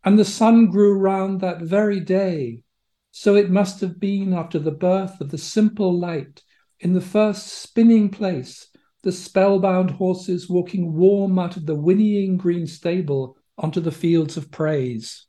[0.02, 2.64] And the sun grew round that very day.
[3.12, 6.42] So it must have been after the birth of the simple light,
[6.80, 8.66] in the first spinning place,
[9.04, 14.50] the spellbound horses walking warm out of the whinnying green stable onto the fields of
[14.50, 15.26] praise.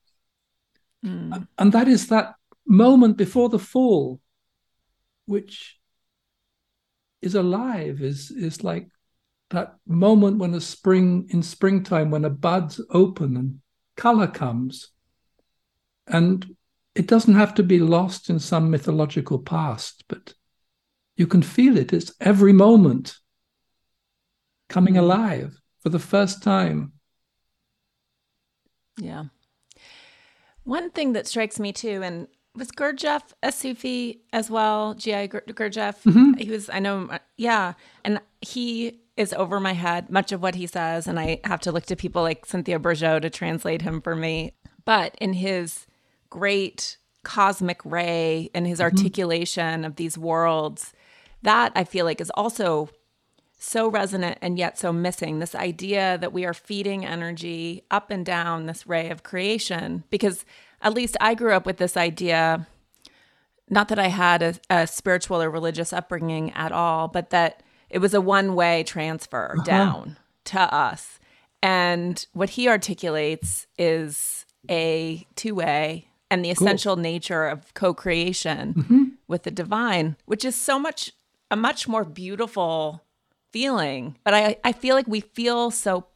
[1.06, 1.48] Mm.
[1.58, 2.36] And that is that
[2.66, 4.20] moment before the fall,
[5.26, 5.78] which
[7.22, 8.88] is alive, is, is like
[9.52, 13.60] that moment when a spring in springtime when a bud's open and
[13.96, 14.92] color comes.
[16.08, 16.56] And
[16.96, 20.34] it doesn't have to be lost in some mythological past, but
[21.18, 21.94] you can feel it.
[21.94, 23.16] It's every moment
[24.70, 25.04] coming mm-hmm.
[25.04, 26.94] alive for the first time.
[28.98, 29.26] Yeah.
[30.64, 34.94] One thing that strikes me too, and was Gurdjieff a Sufi as well?
[34.94, 35.28] G.I.
[35.28, 36.02] Gurdjieff.
[36.04, 36.34] Mm-hmm.
[36.38, 37.74] He was, I know, yeah.
[38.04, 41.08] And he is over my head, much of what he says.
[41.08, 44.54] And I have to look to people like Cynthia Bourgeault to translate him for me.
[44.84, 45.86] But in his
[46.30, 48.96] great cosmic ray and his mm-hmm.
[48.96, 50.94] articulation of these worlds,
[51.42, 52.90] that I feel like is also
[53.58, 58.26] so resonant and yet so missing this idea that we are feeding energy up and
[58.26, 60.46] down this ray of creation because
[60.82, 62.68] at least i grew up with this idea
[63.70, 68.00] not that i had a, a spiritual or religious upbringing at all but that it
[68.00, 69.64] was a one way transfer uh-huh.
[69.64, 71.20] down to us
[71.64, 77.04] and what he articulates is a two way and the essential cool.
[77.04, 79.04] nature of co-creation mm-hmm.
[79.28, 81.14] with the divine which is so much
[81.50, 83.05] a much more beautiful
[83.56, 84.18] feeling.
[84.26, 86.08] But I, I feel like we feel so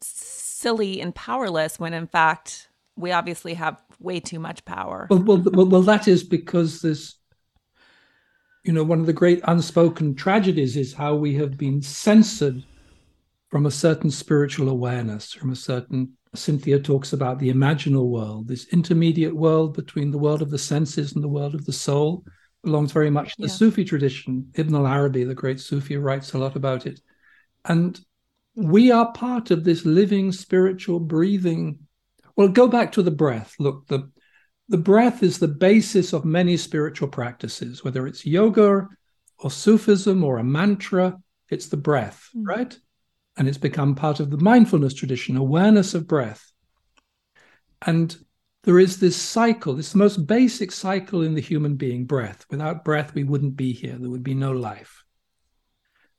[0.00, 5.08] silly and powerless when in fact we obviously have way too much power.
[5.10, 7.16] Well, well, well, well that is because there's,
[8.62, 12.62] you know, one of the great unspoken tragedies is how we have been censored
[13.48, 16.12] from a certain spiritual awareness, from a certain.
[16.34, 21.14] Cynthia talks about the imaginal world, this intermediate world between the world of the senses
[21.14, 22.22] and the world of the soul
[22.68, 23.54] belongs very much to the yeah.
[23.54, 24.50] Sufi tradition.
[24.54, 27.00] Ibn al Arabi, the great Sufi, writes a lot about it.
[27.64, 27.98] And
[28.54, 31.78] we are part of this living, spiritual, breathing.
[32.36, 33.54] Well, go back to the breath.
[33.58, 34.10] Look, the,
[34.68, 38.86] the breath is the basis of many spiritual practices, whether it's yoga
[39.38, 41.16] or Sufism or a mantra,
[41.48, 42.46] it's the breath, mm.
[42.46, 42.78] right?
[43.36, 46.52] And it's become part of the mindfulness tradition, awareness of breath.
[47.80, 48.14] And
[48.68, 52.44] there is this cycle, the most basic cycle in the human being breath.
[52.50, 55.04] Without breath, we wouldn't be here, there would be no life.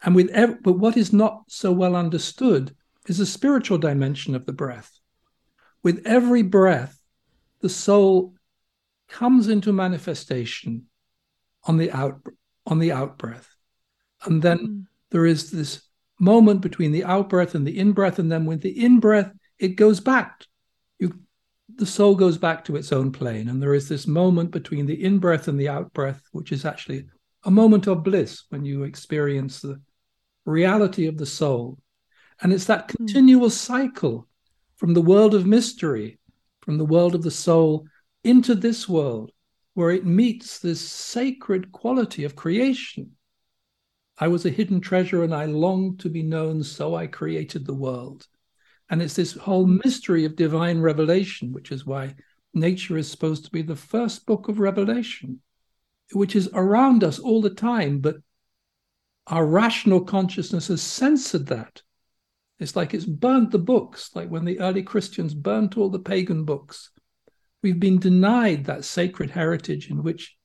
[0.01, 4.47] And with ev- but what is not so well understood is the spiritual dimension of
[4.47, 4.99] the breath.
[5.83, 6.99] With every breath,
[7.61, 8.33] the soul
[9.07, 10.87] comes into manifestation
[11.65, 12.19] on the out
[12.65, 13.47] on the out breath.
[14.23, 14.85] And then mm.
[15.11, 15.83] there is this
[16.19, 19.31] moment between the out breath and the in breath, and then with the in breath,
[19.59, 20.47] it goes back
[21.75, 23.49] the soul goes back to its own plane.
[23.49, 26.65] And there is this moment between the in breath and the out breath, which is
[26.65, 27.05] actually
[27.43, 29.81] a moment of bliss when you experience the
[30.45, 31.77] reality of the soul.
[32.41, 32.97] And it's that hmm.
[32.97, 34.27] continual cycle
[34.77, 36.19] from the world of mystery,
[36.61, 37.85] from the world of the soul,
[38.23, 39.31] into this world
[39.73, 43.11] where it meets this sacred quality of creation.
[44.17, 47.73] I was a hidden treasure and I longed to be known, so I created the
[47.73, 48.27] world.
[48.89, 49.83] And it's this whole mm.
[49.83, 52.15] mystery of divine revelation, which is why
[52.53, 55.41] nature is supposed to be the first book of revelation,
[56.13, 58.17] which is around us all the time, but
[59.27, 61.83] our rational consciousness has censored that.
[62.57, 66.43] It's like it's burnt the books, like when the early Christians burnt all the pagan
[66.43, 66.89] books.
[67.61, 70.35] We've been denied that sacred heritage in which,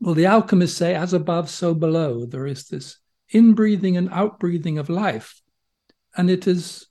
[0.00, 2.24] well, the alchemists say, as above, so below.
[2.24, 2.98] There is this
[3.32, 5.40] inbreathing and outbreathing of life
[6.16, 6.86] and it is,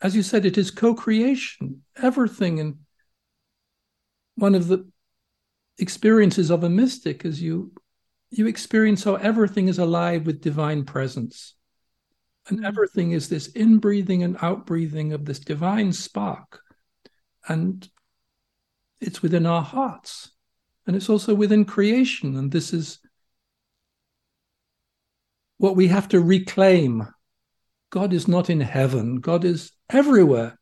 [0.00, 1.82] as you said, it is co-creation.
[1.96, 2.78] Everything and
[4.36, 4.88] one of the
[5.78, 7.72] experiences of a mystic is you
[8.30, 11.54] you experience how everything is alive with divine presence.
[12.48, 12.66] And mm.
[12.66, 16.60] everything is this inbreathing and outbreathing of this divine spark.
[17.46, 17.86] And
[19.00, 20.30] it's within our hearts.
[20.86, 22.36] And it's also within creation.
[22.36, 22.98] And this is
[25.58, 27.06] what we have to reclaim
[27.92, 29.16] God is not in heaven.
[29.16, 30.58] God is everywhere.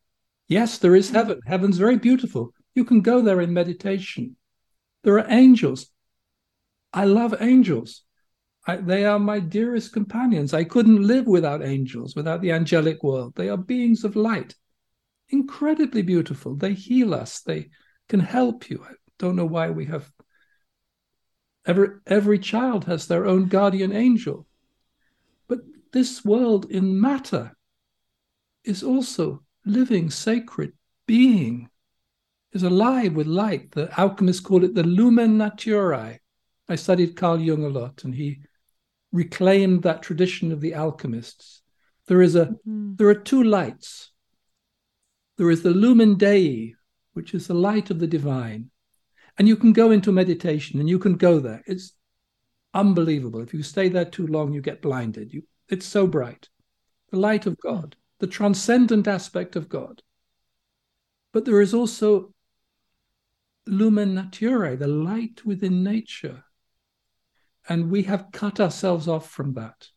[0.48, 1.38] Yes, there is heaven.
[1.46, 2.52] Heaven's very beautiful.
[2.74, 4.36] You can go there in meditation.
[5.04, 5.86] There are angels.
[6.92, 8.02] I love angels.
[8.66, 10.52] I, they are my dearest companions.
[10.52, 13.34] I couldn't live without angels, without the angelic world.
[13.36, 14.56] They are beings of light,
[15.28, 16.56] incredibly beautiful.
[16.56, 17.42] They heal us.
[17.42, 17.68] They
[18.08, 18.84] can help you.
[18.84, 20.10] I don't know why we have.
[21.64, 24.48] Every every child has their own guardian angel
[25.92, 27.56] this world in matter
[28.64, 30.72] is also living, sacred
[31.06, 31.68] being.
[32.52, 33.70] is alive with light.
[33.72, 36.18] The alchemists call it the lumen naturae.
[36.68, 38.40] I studied Carl Jung a lot, and he
[39.12, 41.62] reclaimed that tradition of the alchemists.
[42.06, 42.94] There is a mm-hmm.
[42.96, 44.10] there are two lights.
[45.38, 46.74] There is the lumen dei,
[47.14, 48.70] which is the light of the divine.
[49.38, 51.62] And you can go into meditation and you can go there.
[51.66, 51.92] It's
[52.74, 53.40] unbelievable.
[53.40, 55.32] If you stay there too long, you get blinded.
[55.32, 56.48] You, it's so bright.
[57.10, 60.02] The light of God, the transcendent aspect of God.
[61.32, 62.34] But there is also
[63.66, 66.44] lumen naturae, the light within nature.
[67.68, 69.88] And we have cut ourselves off from that.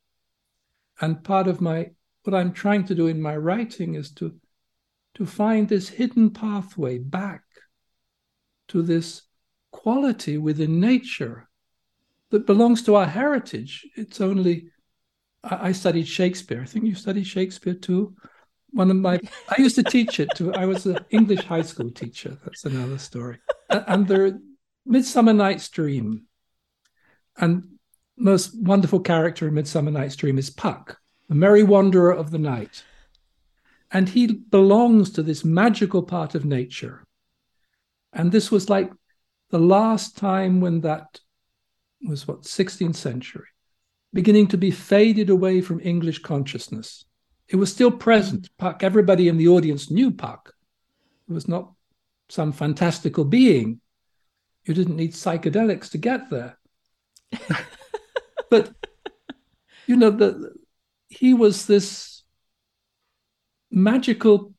[1.02, 1.92] And part of my
[2.24, 4.34] what I'm trying to do in my writing is to
[5.16, 7.44] to find this hidden pathway back
[8.70, 9.24] to this
[9.72, 11.50] quality within nature
[12.30, 13.86] that belongs to our heritage.
[13.96, 14.70] It's only
[15.44, 16.62] I, studied Shakespeare.
[16.62, 18.16] I think you studied Shakespeare too.
[18.72, 21.92] One of my I used to teach it to I was an English high school
[21.92, 22.38] teacher.
[22.44, 23.40] That's another story.
[23.70, 24.42] And the
[24.86, 26.26] Midsummer Night's Dream.
[27.38, 27.64] And
[28.18, 30.98] most wonderful character in Midsummer Night's Dream is Puck,
[31.30, 32.84] the merry wanderer of the night.
[33.92, 37.04] And he belongs to this magical part of nature.
[38.12, 38.92] And this was like
[39.50, 41.20] the last time when that
[42.08, 43.48] was what, 16th century,
[44.13, 47.06] beginning to be faded away from English consciousness.
[47.47, 48.49] It was still present.
[48.58, 50.54] Puck, everybody in the audience knew Puck.
[51.28, 51.73] It was not
[52.30, 53.82] some fantastical being.
[54.65, 56.58] You didn't need psychedelics to get there.
[58.49, 58.73] but
[59.88, 60.54] you know, that
[61.10, 62.23] he was this
[63.71, 64.54] magical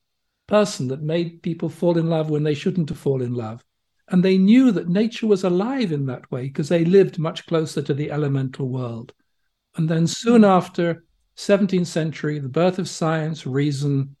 [0.47, 3.65] person that made people fall in love when they shouldn't have fallen in love.
[4.07, 7.81] And they knew that nature was alive in that way because they lived much closer
[7.81, 9.13] to the elemental world.
[9.75, 11.03] And then soon after,
[11.37, 14.15] 17th century, the birth of science, reason,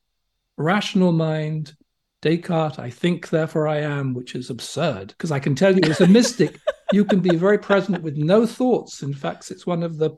[0.57, 1.73] rational mind,
[2.21, 6.01] Descartes, I think, therefore I am, which is absurd because I can tell you as
[6.01, 6.59] a mystic,
[6.91, 9.03] you can be very present with no thoughts.
[9.03, 10.11] In fact, it's one of the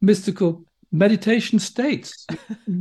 [0.00, 2.26] mystical meditation states,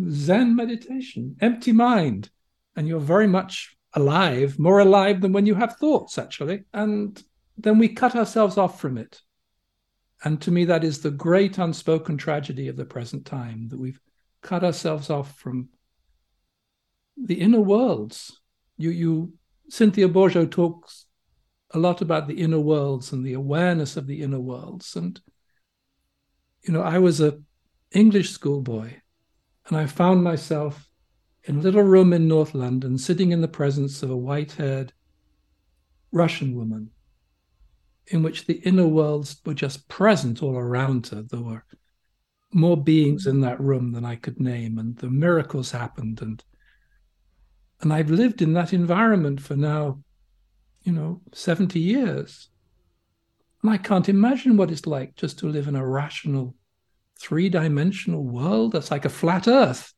[0.09, 2.29] Zen meditation, empty mind,
[2.75, 6.63] and you're very much alive, more alive than when you have thoughts, actually.
[6.73, 7.21] And
[7.57, 9.21] then we cut ourselves off from it.
[10.23, 13.99] And to me, that is the great unspoken tragedy of the present time that we've
[14.41, 15.69] cut ourselves off from
[17.17, 18.39] the inner worlds.
[18.77, 19.33] You, you,
[19.69, 21.05] Cynthia Bourgeault talks
[21.71, 24.95] a lot about the inner worlds and the awareness of the inner worlds.
[24.95, 25.19] And,
[26.61, 27.39] you know, I was a
[27.91, 28.93] English schoolboy,
[29.67, 30.89] and I found myself
[31.43, 34.93] in a little room in North London, sitting in the presence of a white haired
[36.11, 36.91] Russian woman,
[38.07, 41.21] in which the inner worlds were just present all around her.
[41.21, 41.63] There were
[42.51, 46.21] more beings in that room than I could name, and the miracles happened.
[46.21, 46.43] And
[47.81, 50.01] and I've lived in that environment for now,
[50.83, 52.49] you know, 70 years.
[53.61, 56.55] And I can't imagine what it's like just to live in a rational
[57.19, 59.93] three dimensional world that's like a flat earth.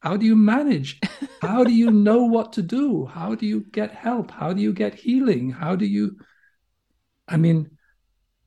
[0.00, 1.00] How do you manage?
[1.42, 3.06] How do you know what to do?
[3.06, 4.30] How do you get help?
[4.30, 5.50] How do you get healing?
[5.50, 6.16] How do you?
[7.30, 7.70] I mean,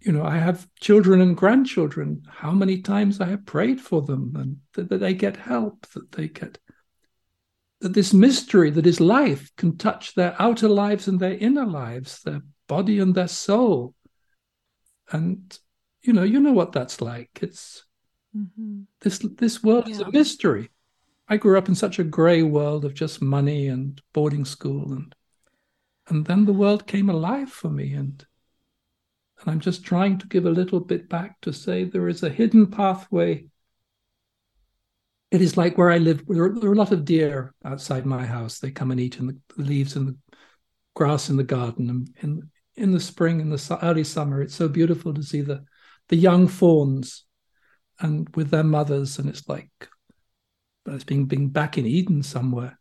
[0.02, 2.24] you know, I have children and grandchildren.
[2.30, 6.12] How many times I have prayed for them and that, that they get help, that
[6.12, 6.58] they get
[7.80, 12.22] that this mystery that is life can touch their outer lives and their inner lives,
[12.22, 13.96] their body and their soul.
[15.12, 15.58] And
[16.02, 17.40] you know, you know what that's like.
[17.42, 17.86] It's
[18.36, 18.82] Mm-hmm.
[19.02, 19.96] This this world yeah.
[19.96, 20.70] is a mystery.
[21.28, 25.16] I grew up in such a grey world of just money and boarding school, and
[26.08, 28.26] and then the world came alive for me, and
[29.44, 32.30] and I'm just trying to give a little bit back to say there is a
[32.30, 33.46] hidden pathway.
[35.32, 36.24] It is like where I live.
[36.28, 38.60] There are, there are a lot of deer outside my house.
[38.60, 40.18] They come and eat in the leaves and the
[40.96, 41.90] grass in the garden.
[41.90, 45.64] And in in the spring, in the early summer, it's so beautiful to see the
[46.10, 47.26] the young fawns
[48.00, 49.70] and with their mothers, and it's like
[50.88, 52.80] it's being being back in Eden somewhere.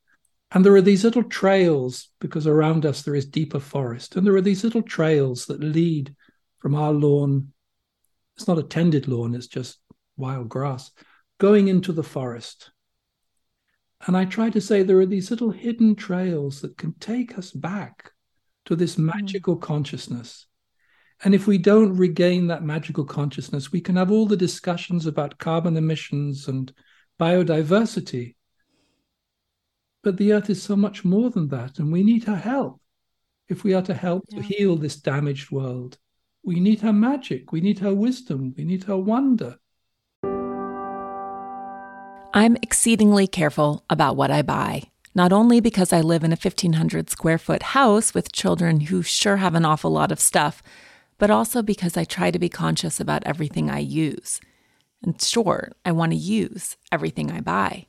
[0.51, 4.37] And there are these little trails because around us there is deeper forest, and there
[4.37, 6.14] are these little trails that lead
[6.63, 7.53] from our lawn.
[8.37, 9.79] It's not a tended lawn; it's just
[10.17, 10.91] wild grass
[11.39, 12.71] going into the forest.
[14.07, 17.51] And I try to say there are these little hidden trails that can take us
[17.51, 18.13] back
[18.65, 19.07] to this hmm.
[19.07, 20.47] magical consciousness
[21.25, 25.39] and if we don't regain that magical consciousness, we can have all the discussions about
[25.39, 26.73] carbon emissions and
[27.21, 28.35] biodiversity.
[30.03, 32.81] But the earth is so much more than that, and we need her help.
[33.49, 34.39] If we are to help yeah.
[34.39, 35.97] to heal this damaged world,
[36.43, 39.59] we need her magic, we need her wisdom, we need her wonder.
[42.34, 44.84] I'm exceedingly careful about what I buy
[45.14, 49.36] not only because I live in a 1,500 square foot house with children who sure
[49.38, 50.62] have an awful lot of stuff,
[51.18, 54.40] but also because I try to be conscious about everything I use.
[55.03, 57.86] In short, I want to use everything I buy.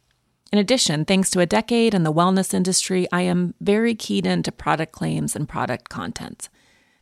[0.51, 4.51] In addition, thanks to a decade in the wellness industry, I am very keyed into
[4.51, 6.49] product claims and product content.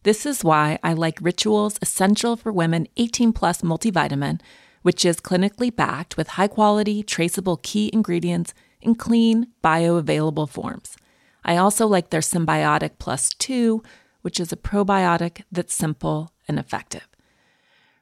[0.03, 4.41] This is why I like Ritual's Essential for Women 18 Plus multivitamin,
[4.81, 10.97] which is clinically backed with high quality, traceable key ingredients in clean, bioavailable forms.
[11.45, 13.83] I also like their Synbiotic Plus 2,
[14.23, 17.07] which is a probiotic that's simple and effective.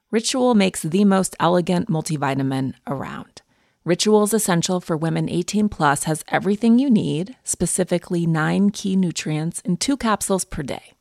[0.10, 3.42] Ritual makes the most elegant multivitamin around.
[3.84, 9.76] Ritual's Essential for Women 18 Plus has everything you need, specifically nine key nutrients in
[9.76, 10.94] two capsules per day.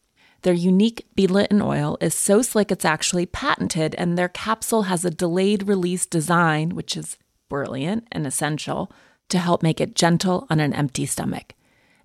[0.42, 5.10] Their unique beadlet oil is so slick it's actually patented, and their capsule has a
[5.10, 7.18] delayed release design, which is
[7.48, 8.92] brilliant and essential,
[9.30, 11.54] to help make it gentle on an empty stomach.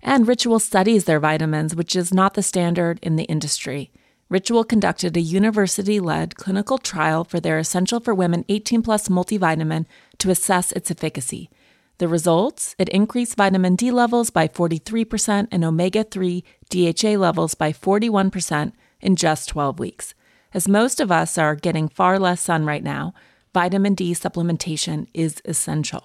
[0.02, 3.90] And Ritual studies their vitamins, which is not the standard in the industry.
[4.28, 9.86] Ritual conducted a university led clinical trial for their Essential for Women 18 Plus multivitamin
[10.18, 11.50] to assess its efficacy.
[11.98, 12.74] The results?
[12.76, 19.14] It increased vitamin D levels by 43% and omega 3 DHA levels by 41% in
[19.14, 20.14] just 12 weeks.
[20.52, 23.14] As most of us are getting far less sun right now,
[23.52, 26.02] vitamin D supplementation is essential.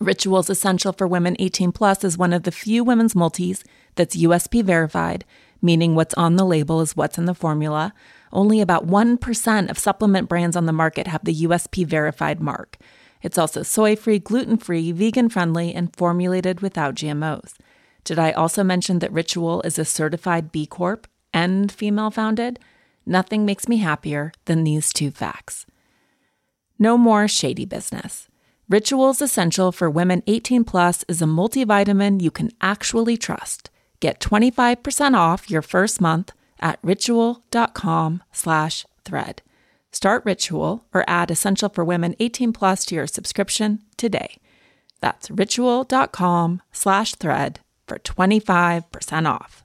[0.00, 3.64] Rituals Essential for Women 18 Plus is one of the few women's multis
[3.94, 5.24] that's USP verified,
[5.62, 7.92] meaning what's on the label is what's in the formula.
[8.32, 12.76] Only about 1% of supplement brands on the market have the USP verified mark.
[13.24, 17.54] It's also soy free, gluten free, vegan friendly, and formulated without GMOs.
[18.04, 22.60] Did I also mention that Ritual is a certified B Corp and female founded?
[23.06, 25.64] Nothing makes me happier than these two facts.
[26.78, 28.28] No more shady business.
[28.68, 33.70] Rituals Essential for Women 18 Plus is a multivitamin you can actually trust.
[34.00, 39.40] Get 25% off your first month at ritual.com slash thread.
[39.94, 44.36] Start Ritual or add Essential for Women 18 Plus to your subscription today.
[45.00, 49.64] That's ritual.com slash thread for 25% off.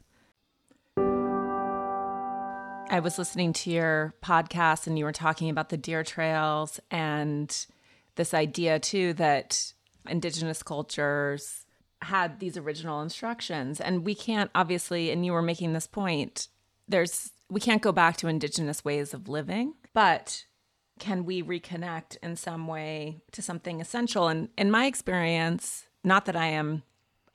[2.92, 7.66] I was listening to your podcast and you were talking about the deer trails and–
[8.20, 9.72] this idea too that
[10.10, 11.66] indigenous cultures
[12.02, 16.50] had these original instructions and we can't obviously and you were making this point
[16.90, 20.46] there's we can't go back to indigenous ways of living but
[21.00, 24.28] can we reconnect in some way to something essential?
[24.28, 26.82] And in my experience not that i am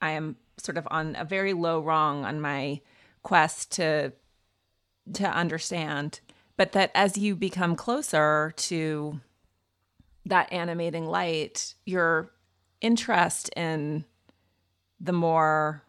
[0.01, 2.81] i am sort of on a very low rung on my
[3.21, 4.11] quest to
[5.13, 6.19] to understand
[6.57, 9.19] but that as you become closer to
[10.25, 12.31] that animating light, your
[12.81, 14.05] interest in
[14.99, 15.83] the more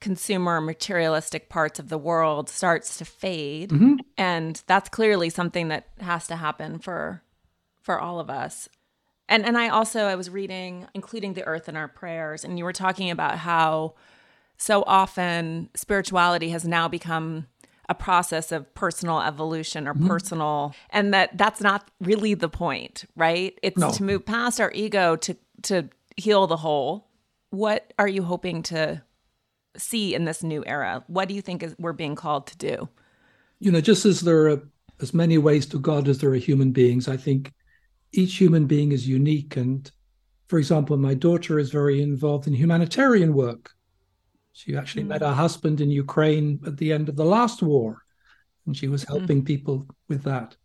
[0.00, 3.94] consumer materialistic parts of the world starts to fade mm-hmm.
[4.18, 7.22] and that's clearly something that has to happen for
[7.80, 8.68] for all of us
[9.28, 12.64] and and I also I was reading including the earth in our prayers and you
[12.64, 13.94] were talking about how
[14.56, 17.46] so often spirituality has now become
[17.88, 20.06] a process of personal evolution or mm-hmm.
[20.06, 23.90] personal and that that's not really the point right it's no.
[23.90, 27.08] to move past our ego to to heal the whole
[27.50, 29.02] what are you hoping to
[29.76, 32.88] see in this new era what do you think is we're being called to do
[33.58, 34.62] you know just as there are
[35.00, 37.52] as many ways to god as there are human beings i think
[38.12, 39.90] each human being is unique and
[40.46, 43.74] for example my daughter is very involved in humanitarian work
[44.54, 45.08] she actually mm.
[45.08, 48.02] met her husband in Ukraine at the end of the last war,
[48.66, 49.08] and she was mm.
[49.08, 49.46] helping mm.
[49.46, 50.56] people with that.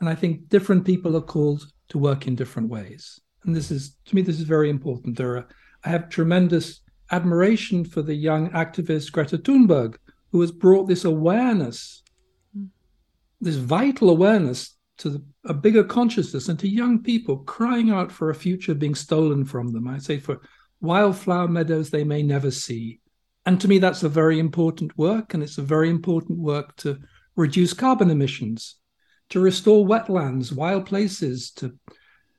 [0.00, 3.20] And I think different people are called to work in different ways.
[3.44, 5.16] And this is, to me, this is very important.
[5.16, 5.48] There are,
[5.84, 6.80] I have tremendous
[7.10, 9.96] admiration for the young activist Greta Thunberg,
[10.32, 12.02] who has brought this awareness,
[13.40, 18.30] this vital awareness to the, a bigger consciousness and to young people crying out for
[18.30, 19.86] a future being stolen from them.
[19.86, 20.40] I say for
[20.80, 23.00] wildflower meadows they may never see,
[23.46, 26.98] and to me, that's a very important work, and it's a very important work to
[27.36, 28.74] reduce carbon emissions,
[29.28, 31.78] to restore wetlands, wild places, to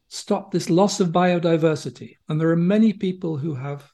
[0.09, 2.17] stop this loss of biodiversity.
[2.27, 3.89] And there are many people who have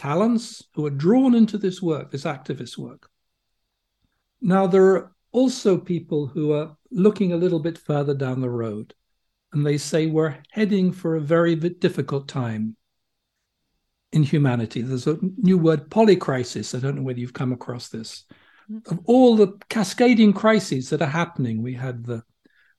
[0.00, 3.10] talents who are drawn into this work, this activist work.
[4.40, 8.94] Now, there are also people who are looking a little bit further down the road,
[9.52, 12.76] and they say we're heading for a very difficult time
[14.12, 14.80] in humanity.
[14.80, 16.74] There's a new word, polycrisis.
[16.74, 18.24] I don't know whether you've come across this.
[18.86, 22.22] Of all the cascading crises that are happening, we had the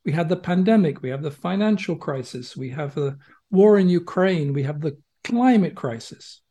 [0.03, 3.19] we had the pandemic, we have the financial crisis, we have the
[3.51, 6.41] war in Ukraine, we have the climate crisis.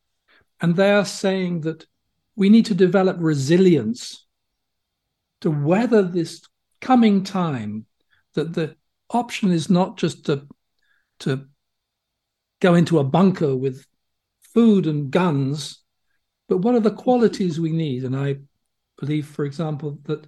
[0.61, 1.87] And they are saying that
[2.37, 4.27] we need to develop resilience
[5.41, 6.43] to weather this
[6.81, 7.87] coming time,
[8.35, 8.77] that the
[9.09, 10.47] option is not just to,
[11.21, 11.47] to
[12.61, 13.87] go into a bunker with
[14.55, 15.83] food and guns,
[16.49, 18.05] but what are the qualities we need?
[18.05, 18.37] And I
[18.99, 20.27] believe, for example, that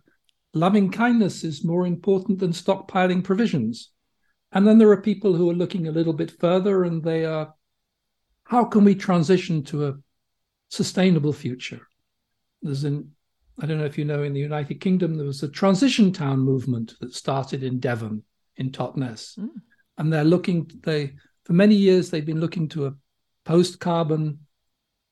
[0.55, 3.91] loving kindness is more important than stockpiling provisions.
[4.53, 7.55] And then there are people who are looking a little bit further and they are,
[8.45, 9.95] how can we transition to a
[10.73, 11.87] sustainable future?
[12.63, 13.13] There's an,
[13.61, 16.41] I don't know if you know, in the United Kingdom, there was a transition town
[16.41, 18.23] movement that started in Devon,
[18.57, 19.39] in Totnes.
[19.39, 19.51] Mm.
[19.99, 21.13] And they're looking, they,
[21.45, 22.95] for many years, they've been looking to a
[23.45, 24.39] post carbon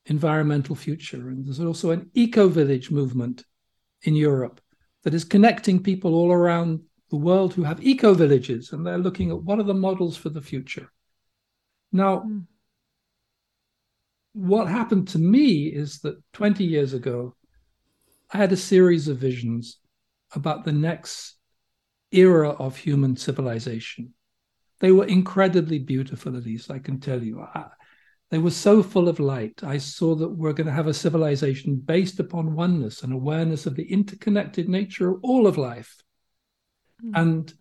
[0.07, 1.29] environmental future.
[1.29, 3.45] And there's also an eco village movement
[4.01, 4.61] in Europe
[5.03, 6.81] that is connecting people all around
[7.11, 10.29] the world who have eco villages, and they're looking at what are the models for
[10.29, 10.91] the future.
[11.91, 12.45] Now, mm.
[14.33, 17.35] What happened to me is that 20 years ago,
[18.31, 19.79] I had a series of visions
[20.33, 21.35] about the next
[22.11, 24.13] era of human civilization.
[24.79, 27.41] They were incredibly beautiful, at least I can tell you.
[27.41, 27.65] I,
[28.29, 29.61] they were so full of light.
[29.63, 33.75] I saw that we're going to have a civilization based upon oneness and awareness of
[33.75, 35.97] the interconnected nature of all of life.
[37.03, 37.11] Mm.
[37.21, 37.53] And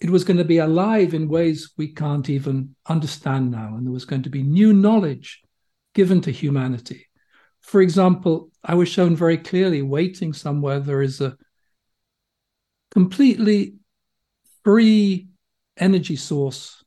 [0.00, 3.74] it was going to be alive in ways we can't even understand now.
[3.76, 5.42] And there was going to be new knowledge
[5.96, 7.06] given to humanity.
[7.62, 11.38] For example, I was shown very clearly waiting somewhere, there is a
[12.90, 13.76] completely
[14.62, 15.28] free
[15.78, 16.84] energy source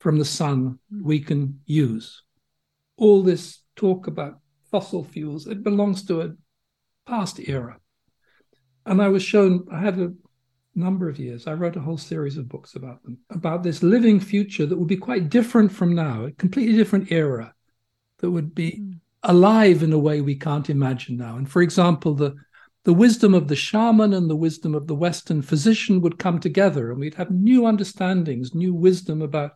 [0.00, 2.22] from the sun we can use.
[2.96, 4.40] All this talk about
[4.70, 6.34] fossil fuels, it belongs to a
[7.06, 7.76] past era.
[8.86, 10.14] And I was shown, I had a
[10.74, 14.18] number of years, I wrote a whole series of books about them, about this living
[14.18, 17.52] future that would be quite different from now, a completely different era
[18.18, 18.92] that would be hmm.
[19.22, 21.36] alive in a way we can't imagine now.
[21.36, 22.34] And for example, the
[22.84, 26.90] the wisdom of the shaman and the wisdom of the Western physician would come together,
[26.90, 29.52] and we'd have new understandings, new wisdom about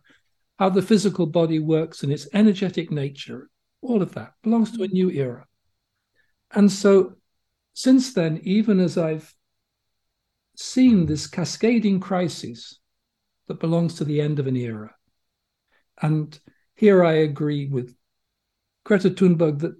[0.59, 3.49] how the physical body works and its energetic nature,
[3.81, 5.47] all of that belongs to a new era.
[6.51, 7.13] And so,
[7.73, 9.33] since then, even as I've
[10.55, 12.79] seen this cascading crisis
[13.47, 14.93] that belongs to the end of an era,
[16.01, 16.37] and
[16.75, 17.95] here I agree with
[18.83, 19.75] Greta Thunberg that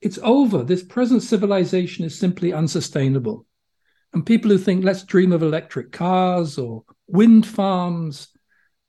[0.00, 0.62] it's over.
[0.62, 3.46] This present civilization is simply unsustainable.
[4.12, 8.28] And people who think, let's dream of electric cars or wind farms,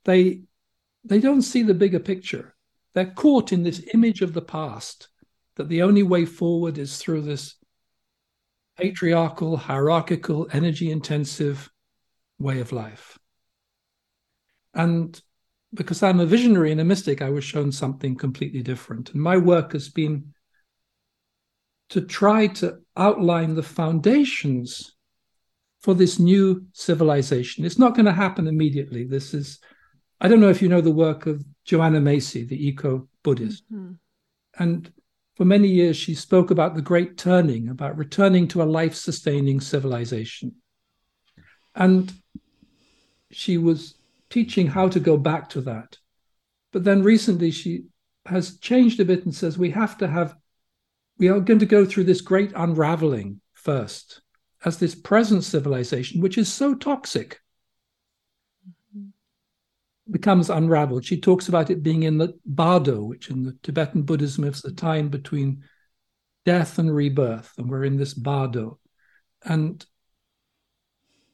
[0.04, 0.42] they
[1.04, 2.54] they don't see the bigger picture.
[2.94, 5.08] They're caught in this image of the past
[5.56, 7.56] that the only way forward is through this
[8.76, 11.70] patriarchal, hierarchical, energy intensive
[12.38, 13.18] way of life.
[14.74, 15.20] And
[15.74, 19.12] because I'm a visionary and a mystic, I was shown something completely different.
[19.12, 20.34] And my work has been
[21.90, 24.94] to try to outline the foundations
[25.80, 27.64] for this new civilization.
[27.64, 29.04] It's not going to happen immediately.
[29.04, 29.58] This is
[30.22, 33.64] I don't know if you know the work of Joanna Macy, the eco Buddhist.
[33.72, 33.94] Mm-hmm.
[34.56, 34.92] And
[35.34, 39.60] for many years, she spoke about the great turning, about returning to a life sustaining
[39.60, 40.54] civilization.
[41.74, 42.12] And
[43.32, 43.96] she was
[44.32, 45.98] teaching how to go back to that.
[46.72, 47.84] But then recently, she
[48.24, 50.34] has changed a bit and says we have to have,
[51.18, 54.22] we are going to go through this great unraveling first
[54.64, 57.40] as this present civilization, which is so toxic
[58.66, 59.08] mm-hmm.
[60.10, 61.04] becomes unraveled.
[61.04, 64.72] She talks about it being in the bardo, which in the Tibetan Buddhism is the
[64.72, 65.62] time between
[66.46, 68.78] death and rebirth, and we're in this bardo.
[69.44, 69.84] And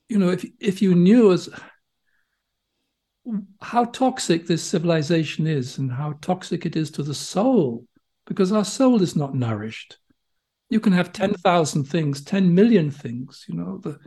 [0.09, 1.49] you know, if if you knew as
[3.61, 7.87] how toxic this civilization is and how toxic it is to the soul,
[8.27, 9.99] because our soul is not nourished.
[10.71, 13.99] You can have 10,000 things, 10 million things, you know, the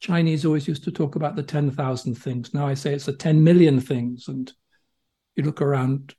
[0.00, 2.54] Chinese always used to talk about the 10,000 things.
[2.54, 4.28] Now I say it's the 10 million things.
[4.28, 4.52] And
[5.34, 6.14] you look around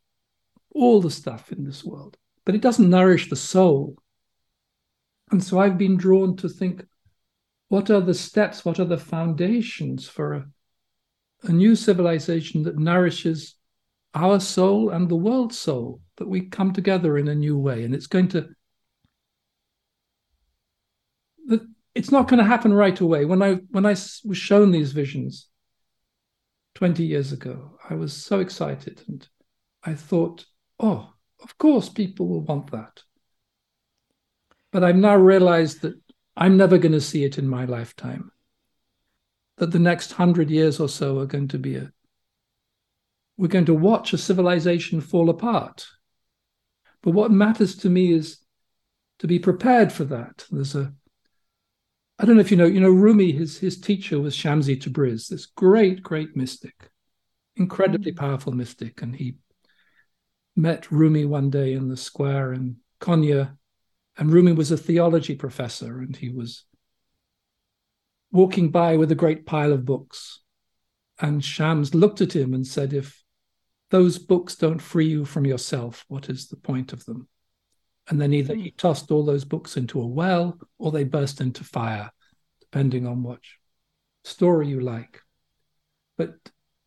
[0.75, 3.97] all the stuff in this world, but it doesn't nourish the soul.
[5.31, 6.83] And so I've been drawn to think
[7.69, 10.45] what are the steps, what are the foundations for a,
[11.43, 13.55] a new civilization that nourishes
[14.13, 17.83] our soul and the world's soul, that we come together in a new way.
[17.83, 18.49] And it's going to,
[21.95, 23.25] it's not going to happen right away.
[23.25, 25.47] When I when I was shown these visions
[26.75, 29.27] 20 years ago, I was so excited and
[29.83, 30.45] I thought,
[30.79, 33.03] oh, of course people will want that.
[34.71, 35.99] But I've now realized that
[36.37, 38.31] I'm never going to see it in my lifetime.
[39.59, 41.91] That the next hundred years or so are going to be a
[43.37, 45.85] we're going to watch a civilization fall apart.
[47.01, 48.39] But what matters to me is
[49.19, 50.45] to be prepared for that.
[50.51, 50.93] There's a
[52.21, 55.29] I don't know if you know, you know, Rumi, his his teacher was Shamsi Tabriz,
[55.29, 56.89] this great, great mystic,
[57.55, 58.25] incredibly mm-hmm.
[58.25, 59.01] powerful mystic.
[59.01, 59.35] And he
[60.55, 63.57] met Rumi one day in the square in Konya.
[64.17, 66.65] And Rumi was a theology professor, and he was
[68.31, 70.39] walking by with a great pile of books.
[71.19, 73.23] And Shams looked at him and said, If
[73.89, 77.27] those books don't free you from yourself, what is the point of them?
[78.07, 81.63] And then either he tossed all those books into a well or they burst into
[81.63, 82.11] fire,
[82.61, 83.39] depending on what
[84.23, 85.21] story you like.
[86.17, 86.35] But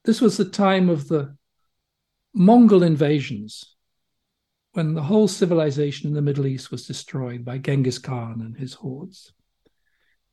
[0.04, 1.36] this was the time of the
[2.34, 3.76] Mongol invasions,
[4.72, 8.72] when the whole civilization in the Middle East was destroyed by Genghis Khan and his
[8.72, 9.32] hordes.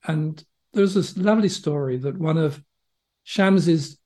[0.07, 0.43] And
[0.73, 2.63] there's this lovely story that one of
[3.23, 3.97] Shams's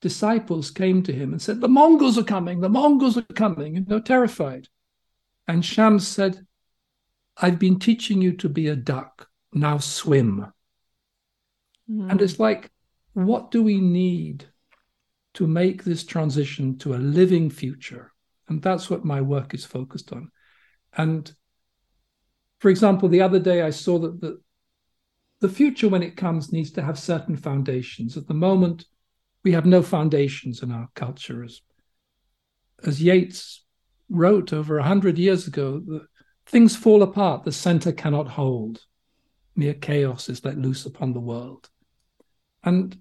[0.00, 3.86] disciples came to him and said, The Mongols are coming, the Mongols are coming, and
[3.86, 4.68] they're terrified.
[5.46, 6.46] And Shams said,
[7.36, 10.52] I've been teaching you to be a duck, now swim.
[11.90, 12.10] Mm.
[12.10, 12.70] And it's like,
[13.14, 14.46] what do we need
[15.34, 18.12] to make this transition to a living future?
[18.48, 20.30] And that's what my work is focused on.
[20.96, 21.32] And
[22.58, 24.40] for example, the other day I saw that the,
[25.40, 28.16] the future, when it comes, needs to have certain foundations.
[28.16, 28.84] At the moment,
[29.42, 31.42] we have no foundations in our culture.
[31.42, 31.62] As,
[32.84, 33.64] as Yeats
[34.10, 35.82] wrote over a hundred years ago,
[36.46, 38.80] things fall apart, the center cannot hold.
[39.56, 41.70] Mere chaos is let loose upon the world.
[42.62, 42.98] And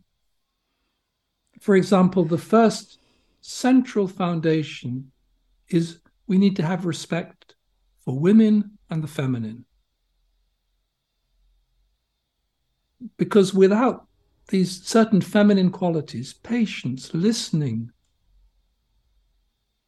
[1.59, 2.99] for example, the first
[3.41, 5.11] central foundation
[5.67, 7.55] is we need to have respect
[8.05, 9.65] for women and the feminine.
[13.17, 14.07] Because without
[14.49, 17.91] these certain feminine qualities, patience, listening,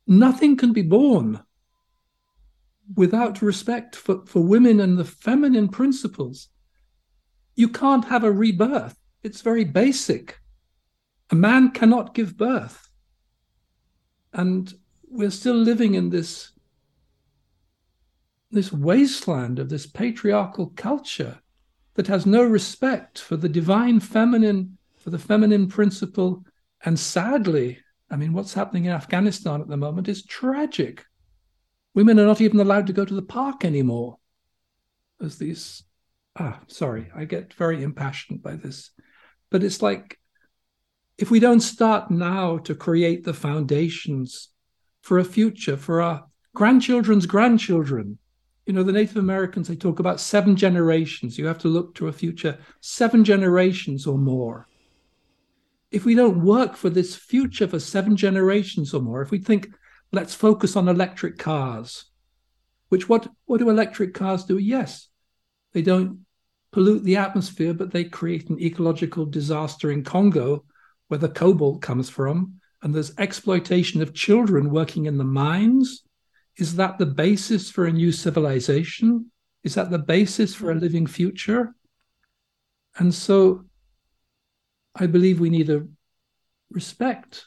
[0.08, 1.40] Nothing can be born
[2.96, 6.50] without respect for, for women and the feminine principles.
[7.56, 8.98] You can't have a rebirth.
[9.24, 10.40] It's very basic.
[11.30, 12.90] A man cannot give birth.
[14.34, 14.74] And
[15.08, 16.52] we're still living in this,
[18.50, 21.40] this wasteland of this patriarchal culture
[22.02, 26.44] that has no respect for the divine feminine, for the feminine principle,
[26.84, 27.78] and sadly,
[28.10, 31.06] I mean, what's happening in Afghanistan at the moment is tragic.
[31.94, 34.18] Women are not even allowed to go to the park anymore.
[35.24, 35.84] As these,
[36.40, 38.90] ah, sorry, I get very impassioned by this.
[39.52, 40.18] But it's like
[41.20, 44.50] if we don't start now to create the foundations
[45.04, 46.26] for a future, for our
[46.56, 48.18] grandchildren's grandchildren,
[48.66, 51.38] you know, the Native Americans, they talk about seven generations.
[51.38, 54.68] You have to look to a future seven generations or more
[55.92, 59.68] if we don't work for this future for seven generations or more, if we think,
[60.12, 62.06] let's focus on electric cars,
[62.90, 64.58] which what, what do electric cars do?
[64.58, 65.10] Yes,
[65.74, 66.26] they don't
[66.72, 70.64] pollute the atmosphere, but they create an ecological disaster in Congo
[71.10, 72.56] where the cobalt comes from.
[72.82, 76.04] And there's exploitation of children working in the mines.
[76.58, 79.32] Is that the basis for a new civilization?
[79.64, 81.74] Is that the basis for a living future?
[82.98, 83.66] And so
[84.96, 85.88] I believe we need a
[86.70, 87.46] respect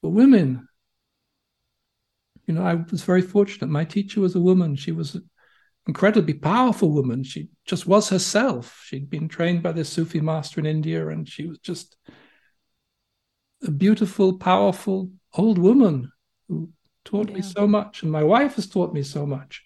[0.00, 0.68] for women.
[2.46, 3.68] You know, I was very fortunate.
[3.68, 4.76] My teacher was a woman.
[4.76, 5.28] She was an
[5.86, 7.24] incredibly powerful woman.
[7.24, 8.82] She just was herself.
[8.84, 11.96] She'd been trained by this Sufi master in India, and she was just
[13.62, 16.12] a beautiful, powerful old woman
[16.48, 16.70] who
[17.06, 17.36] taught yeah.
[17.36, 18.02] me so much.
[18.02, 19.64] And my wife has taught me so much.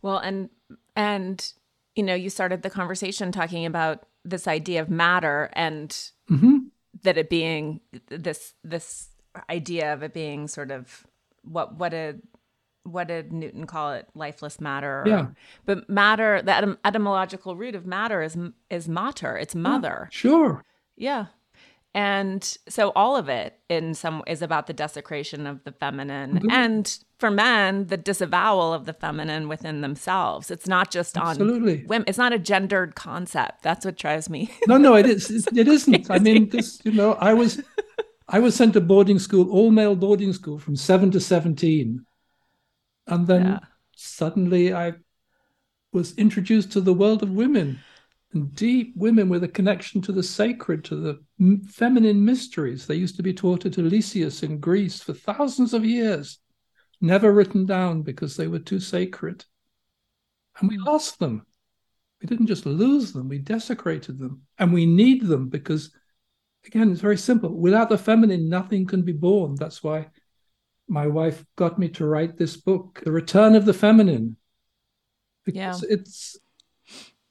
[0.00, 0.48] Well, and
[0.96, 1.52] and
[1.94, 5.90] you know, you started the conversation talking about this idea of matter and
[6.30, 6.58] mm-hmm.
[7.02, 9.08] that it being this this
[9.50, 11.06] idea of it being sort of
[11.42, 12.22] what what did
[12.84, 14.08] what did Newton call it?
[14.14, 15.04] Lifeless matter.
[15.06, 15.26] Yeah.
[15.66, 18.36] But matter, the etym- etymological root of matter is
[18.70, 19.36] is mater.
[19.36, 20.08] It's mother.
[20.10, 20.64] Yeah, sure.
[20.96, 21.26] Yeah.
[21.94, 26.50] And so all of it in some is about the desecration of the feminine mm-hmm.
[26.50, 30.50] and for men the disavowal of the feminine within themselves.
[30.50, 31.80] It's not just Absolutely.
[31.80, 32.04] on women.
[32.06, 33.62] It's not a gendered concept.
[33.62, 34.50] That's what drives me.
[34.68, 35.48] no, no, it is.
[35.48, 36.10] It isn't.
[36.10, 36.80] I mean, this.
[36.84, 37.62] You know, I was,
[38.28, 42.04] I was sent to boarding school, all male boarding school, from seven to seventeen,
[43.06, 43.58] and then yeah.
[43.96, 44.92] suddenly I
[45.92, 47.80] was introduced to the world of women
[48.32, 52.86] and deep women with a connection to the sacred, to the feminine mysteries.
[52.86, 56.38] They used to be taught at Eleusis in Greece for thousands of years,
[57.00, 59.44] never written down because they were too sacred.
[60.60, 61.46] And we lost them.
[62.20, 64.42] We didn't just lose them, we desecrated them.
[64.58, 65.92] And we need them because,
[66.66, 67.56] again, it's very simple.
[67.56, 69.54] Without the feminine, nothing can be born.
[69.54, 70.08] That's why
[70.88, 74.36] my wife got me to write this book, The Return of the Feminine.
[75.44, 75.88] Because yeah.
[75.94, 76.36] it's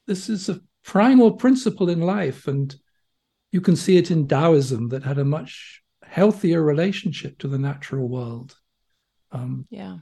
[0.07, 2.73] this is a primal principle in life, and
[3.51, 8.07] you can see it in Taoism that had a much healthier relationship to the natural
[8.07, 8.55] world.
[9.33, 9.97] Um, yeah.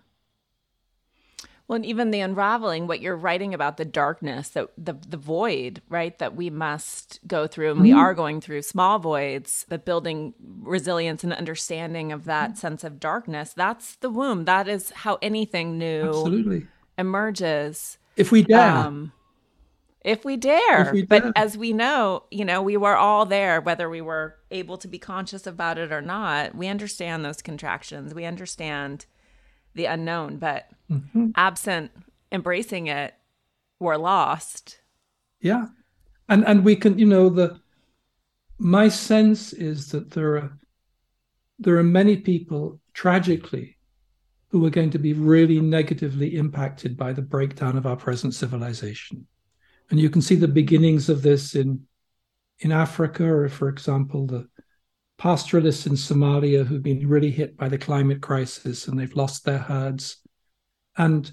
[1.67, 5.81] Well, and even the unraveling, what you're writing about the darkness, that the the void,
[5.89, 7.87] right, that we must go through, and mm-hmm.
[7.87, 12.59] we are going through small voids, but building resilience and understanding of that mm-hmm.
[12.59, 13.53] sense of darkness.
[13.53, 14.45] That's the womb.
[14.45, 16.67] That is how anything new absolutely
[16.99, 17.97] emerges.
[18.15, 18.69] If we dare.
[18.69, 19.11] Um,
[20.05, 20.87] if we dare.
[20.87, 21.01] If we.
[21.01, 24.87] But as we know, you know, we were all there, whether we were able to
[24.87, 26.55] be conscious about it or not.
[26.55, 28.13] We understand those contractions.
[28.13, 29.07] We understand
[29.73, 31.31] the unknown, but mm-hmm.
[31.35, 31.91] absent
[32.31, 33.15] embracing it,
[33.79, 34.79] we're lost.
[35.41, 35.65] Yeah.
[36.29, 37.59] And and we can, you know, the
[38.57, 40.57] my sense is that there are
[41.57, 43.77] there are many people tragically
[44.49, 49.25] who are going to be really negatively impacted by the breakdown of our present civilization.
[49.89, 51.85] And you can see the beginnings of this in
[52.59, 54.47] in Africa, or for example, the
[55.17, 59.57] pastoralists in Somalia who've been really hit by the climate crisis and they've lost their
[59.57, 60.17] herds.
[60.97, 61.29] And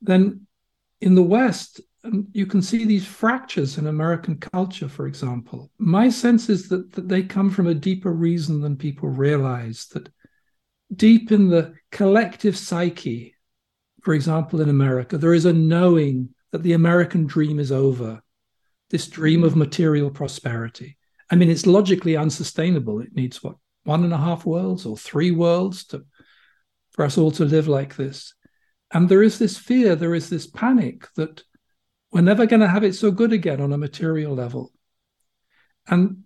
[0.00, 0.46] then
[1.00, 5.70] in the West, um, you can see these fractures in American culture, for example.
[5.78, 10.08] My sense is that, that they come from a deeper reason than people realize, that
[10.94, 13.34] deep in the collective psyche,
[14.02, 18.22] for example, in America, there is a knowing that the American dream is over,
[18.90, 20.96] this dream of material prosperity.
[21.30, 23.00] I mean, it's logically unsustainable.
[23.00, 26.04] It needs what one and a half worlds or three worlds to
[26.92, 28.34] for us all to live like this.
[28.92, 31.42] And there is this fear, there is this panic that
[32.10, 34.72] we're never going to have it so good again on a material level.
[35.88, 36.24] And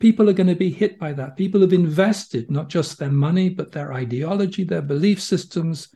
[0.00, 1.36] people are going to be hit by that.
[1.36, 5.94] People have invested not just their money, but their ideology, their belief systems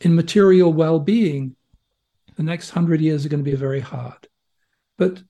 [0.00, 1.54] in material well being.
[2.36, 4.28] The next hundred years are going to be very hard.
[4.98, 5.22] But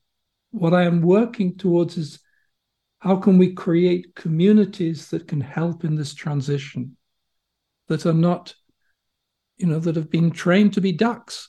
[0.50, 2.20] what I am working towards is
[2.98, 6.96] how can we create communities that can help in this transition
[7.88, 8.55] that are not,
[9.57, 11.48] you know, that have been trained to be ducks,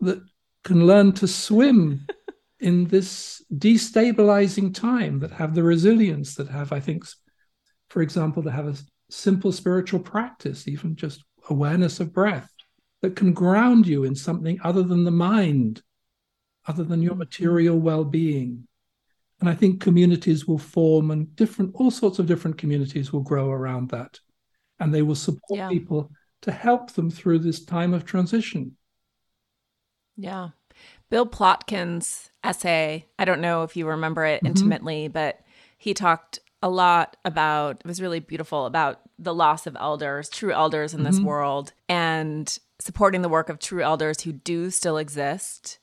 [0.00, 0.22] that
[0.62, 2.06] can learn to swim
[2.60, 7.04] in this destabilizing time, that have the resilience, that have, I think,
[7.90, 8.76] for example, to have a
[9.10, 12.48] simple spiritual practice, even just awareness of breath,
[13.02, 15.82] that can ground you in something other than the mind
[16.66, 18.66] other than your material well-being
[19.40, 23.50] and i think communities will form and different all sorts of different communities will grow
[23.50, 24.18] around that
[24.80, 25.68] and they will support yeah.
[25.68, 28.76] people to help them through this time of transition
[30.16, 30.48] yeah
[31.10, 34.46] bill plotkin's essay i don't know if you remember it mm-hmm.
[34.46, 35.40] intimately but
[35.76, 40.52] he talked a lot about it was really beautiful about the loss of elders true
[40.52, 41.10] elders in mm-hmm.
[41.10, 45.78] this world and supporting the work of true elders who do still exist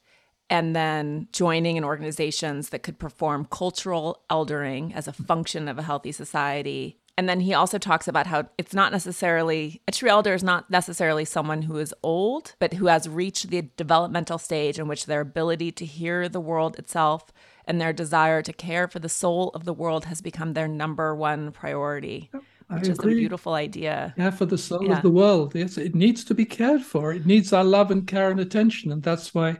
[0.50, 5.84] and then joining in organizations that could perform cultural eldering as a function of a
[5.84, 6.98] healthy society.
[7.18, 10.72] And then he also talks about how it's not necessarily a true elder is not
[10.72, 15.20] necessarily someone who is old, but who has reached the developmental stage in which their
[15.20, 17.34] ability to hear the world itself
[17.66, 21.14] and their desire to care for the soul of the world has become their number
[21.14, 22.30] one priority.
[22.34, 22.42] Oh.
[22.70, 24.14] Which is a beautiful idea.
[24.18, 24.98] Yeah, for the soul yeah.
[24.98, 25.56] of the world.
[25.56, 27.12] Yes, it needs to be cared for.
[27.12, 28.92] It needs our love and care and attention.
[28.92, 29.58] And that's why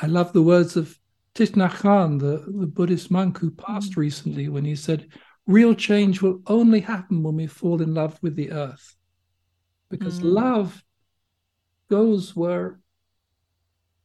[0.00, 0.96] I love the words of
[1.34, 3.96] Thich Nhat Hanh, the, the Buddhist monk who passed mm.
[3.96, 5.08] recently, when he said,
[5.46, 8.94] Real change will only happen when we fall in love with the earth.
[9.88, 10.32] Because mm.
[10.32, 10.84] love
[11.88, 12.78] goes where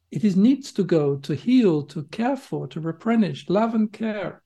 [0.09, 4.41] it is needs to go to heal, to care for, to replenish, love and care.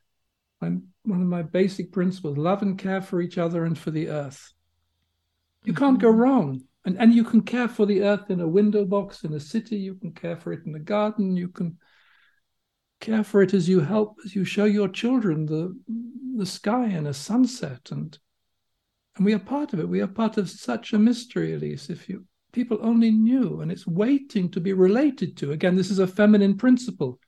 [0.61, 4.09] I'm one of my basic principles love and care for each other and for the
[4.09, 4.53] earth.
[5.63, 6.19] You can't go mm-hmm.
[6.19, 6.61] wrong.
[6.85, 9.75] And and you can care for the earth in a window box in a city.
[9.77, 11.35] You can care for it in the garden.
[11.35, 11.77] You can
[13.01, 15.77] care for it as you help as you show your children the
[16.37, 17.91] the sky and a sunset.
[17.91, 18.17] And
[19.17, 19.89] and we are part of it.
[19.89, 23.59] We are part of such a mystery elise if you people only knew.
[23.59, 25.51] And it's waiting to be related to.
[25.51, 27.19] Again this is a feminine principle.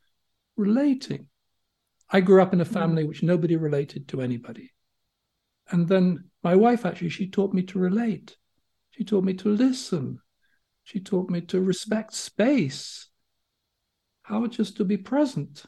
[0.55, 1.27] Relating
[2.11, 2.73] i grew up in a mm.
[2.73, 4.71] family which nobody related to anybody
[5.71, 8.35] and then my wife actually she taught me to relate
[8.91, 10.19] she taught me to listen.
[10.83, 13.07] She taught me to respect space.
[14.23, 15.63] How just to be present.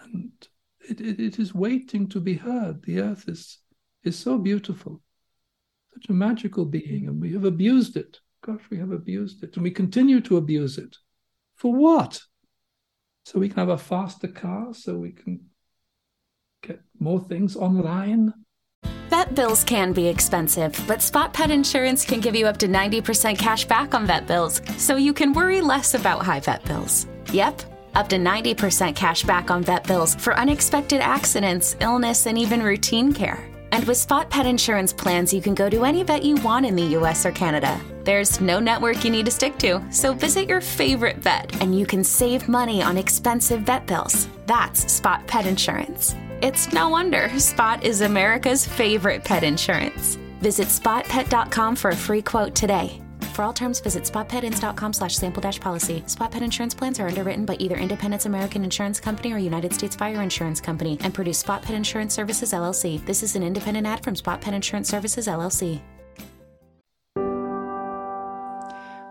[0.00, 0.30] And
[0.88, 2.82] it, it, it is waiting to be heard.
[2.84, 3.58] The earth is,
[4.04, 5.02] is so beautiful,
[5.94, 8.18] such a magical being, and we have abused it.
[8.44, 10.96] Gosh, we have abused it, and we continue to abuse it.
[11.56, 12.20] For what?
[13.24, 15.46] So we can have a faster car, so we can
[16.62, 18.34] get more things online,
[19.12, 23.36] Vet bills can be expensive, but Spot Pet Insurance can give you up to 90%
[23.36, 27.06] cash back on vet bills, so you can worry less about high vet bills.
[27.30, 27.60] Yep,
[27.94, 33.12] up to 90% cash back on vet bills for unexpected accidents, illness, and even routine
[33.12, 33.51] care.
[33.72, 36.76] And with Spot Pet Insurance plans, you can go to any vet you want in
[36.76, 37.80] the US or Canada.
[38.04, 41.86] There's no network you need to stick to, so visit your favorite vet and you
[41.86, 44.28] can save money on expensive vet bills.
[44.46, 46.14] That's Spot Pet Insurance.
[46.42, 50.16] It's no wonder Spot is America's favorite pet insurance.
[50.40, 53.01] Visit spotpet.com for a free quote today.
[53.32, 56.02] For all terms, visit spotpetins.com slash sample dash policy.
[56.06, 59.96] Spot pet insurance plans are underwritten by either Independence American Insurance Company or United States
[59.96, 63.02] Fire Insurance Company and produce Spot Pet Insurance Services LLC.
[63.06, 65.80] This is an independent ad from Spot Pet Insurance Services LLC.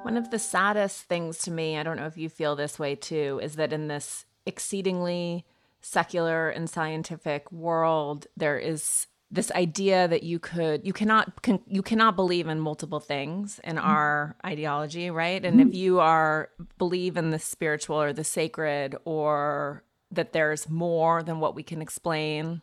[0.03, 2.93] One of the saddest things to me, I don't know if you feel this way
[2.93, 5.45] too, is that in this exceedingly
[5.81, 11.81] secular and scientific world, there is this idea that you could you cannot can, you
[11.81, 13.87] cannot believe in multiple things in mm-hmm.
[13.87, 15.69] our ideology right and mm-hmm.
[15.69, 21.39] if you are believe in the spiritual or the sacred or that there's more than
[21.39, 22.61] what we can explain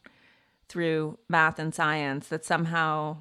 [0.68, 3.16] through math and science that somehow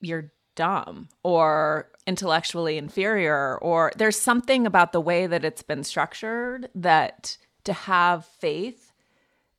[0.00, 6.68] you're dumb or intellectually inferior or there's something about the way that it's been structured
[6.74, 8.92] that to have faith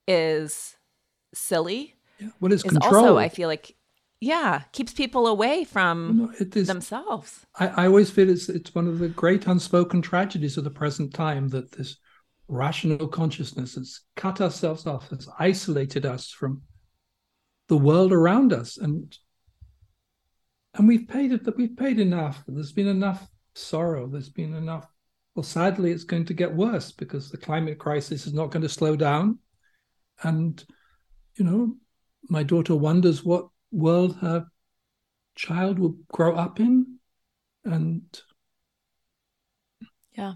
[0.07, 0.77] is
[1.33, 1.94] silly.
[2.19, 2.29] Yeah.
[2.39, 2.95] What is, is control?
[2.95, 3.75] Also, I feel like,
[4.21, 7.45] yeah, keeps people away from no, themselves.
[7.59, 11.13] I, I always feel it's it's one of the great unspoken tragedies of the present
[11.13, 11.97] time that this
[12.47, 16.61] rational consciousness has cut ourselves off, has isolated us from
[17.67, 19.17] the world around us, and
[20.75, 22.43] and we've paid it that we've paid enough.
[22.47, 24.07] There's been enough sorrow.
[24.07, 24.87] There's been enough.
[25.33, 28.69] Well, sadly, it's going to get worse because the climate crisis is not going to
[28.69, 29.39] slow down.
[30.23, 30.63] And,
[31.37, 31.75] you know,
[32.29, 34.47] my daughter wonders what world her
[35.35, 36.99] child will grow up in.
[37.63, 38.03] And
[40.13, 40.35] yeah.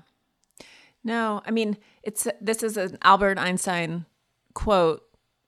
[1.03, 4.05] No, I mean, it's this is an Albert Einstein
[4.53, 5.01] quote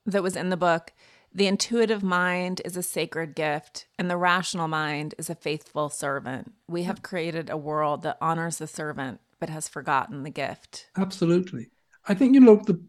[0.05, 0.93] that was in the book.
[1.33, 6.53] The intuitive mind is a sacred gift, and the rational mind is a faithful servant.
[6.67, 10.87] We have created a world that honors the servant, but has forgotten the gift.
[10.97, 11.69] Absolutely.
[12.07, 12.81] I think, you know, the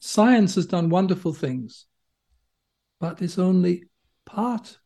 [0.00, 1.86] Science has done wonderful things,
[3.00, 3.84] but it's only
[4.26, 4.78] part.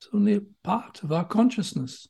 [0.00, 2.08] It's only a part of our consciousness.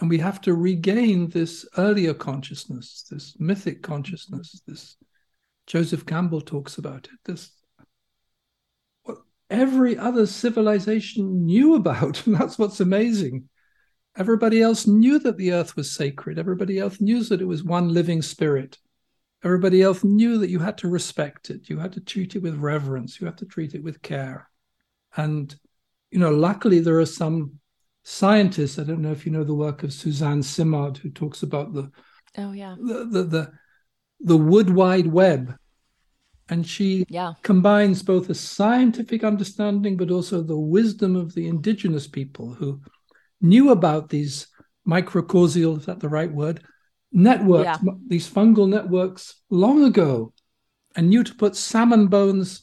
[0.00, 4.96] And we have to regain this earlier consciousness, this mythic consciousness, this
[5.66, 7.52] Joseph Campbell talks about it, this
[9.02, 9.18] what
[9.50, 12.26] every other civilization knew about.
[12.26, 13.48] And that's what's amazing.
[14.16, 16.38] Everybody else knew that the earth was sacred.
[16.38, 18.78] Everybody else knew that it was one living spirit.
[19.42, 21.70] Everybody else knew that you had to respect it.
[21.70, 23.20] You had to treat it with reverence.
[23.20, 24.50] You had to treat it with care.
[25.16, 25.54] And,
[26.10, 27.60] you know, luckily there are some
[28.02, 28.78] scientists.
[28.78, 31.90] I don't know if you know the work of Suzanne Simard, who talks about the
[32.38, 33.52] oh yeah the the the,
[34.20, 35.54] the wood wide web,
[36.48, 37.32] and she yeah.
[37.42, 42.80] combines both a scientific understanding but also the wisdom of the indigenous people who
[43.40, 44.48] knew about these
[44.86, 46.62] mycorrhizal, is that the right word,
[47.12, 47.92] networks, yeah.
[48.06, 50.32] these fungal networks, long ago,
[50.96, 52.62] and knew to put salmon bones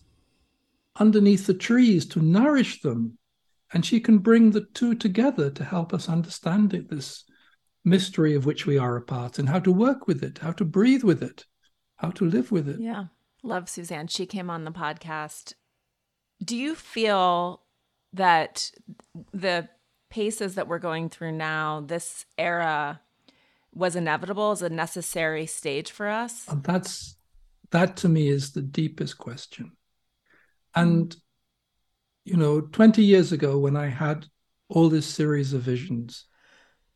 [1.00, 3.18] underneath the trees to nourish them.
[3.74, 7.26] And she can bring the two together to help us understand it, this
[7.84, 10.66] mystery of which we are a part, and how to work with it, how to
[10.66, 11.46] breathe with it,
[11.98, 12.80] how to live with it.
[12.80, 13.06] Yeah.
[13.44, 14.08] Love Suzanne.
[14.08, 15.54] She came on the podcast.
[16.44, 17.62] Do you feel
[18.14, 18.72] that
[19.34, 19.70] the
[20.10, 23.02] paces that we're going through now, this era,
[23.78, 26.48] was inevitable as a necessary stage for us?
[26.48, 27.16] Uh, that's
[27.72, 29.72] that to me is the deepest question.
[30.76, 31.16] And
[32.26, 34.26] you know, 20 years ago when I had
[34.70, 36.26] all this series of visions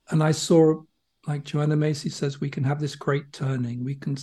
[0.10, 0.82] and I saw
[1.28, 4.18] like Joanna Macy says we can have this great turning, we can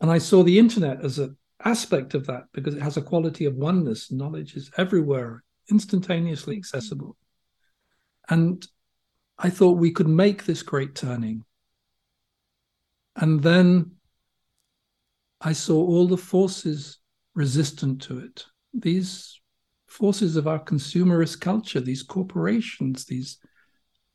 [0.00, 3.44] and I saw the internet as an aspect of that because it has a quality
[3.44, 6.60] of oneness, knowledge is everywhere, instantaneously mm-hmm.
[6.60, 7.16] accessible.
[8.28, 8.66] And
[9.38, 11.44] I thought we could make this great turning.
[13.20, 13.92] And then
[15.40, 16.98] I saw all the forces
[17.34, 18.46] resistant to it.
[18.72, 19.40] These
[19.86, 23.38] forces of our consumerist culture, these corporations, these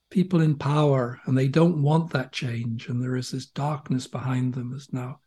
[0.10, 2.88] people in power, and they don't want that change.
[2.88, 5.20] And there is this darkness behind them has now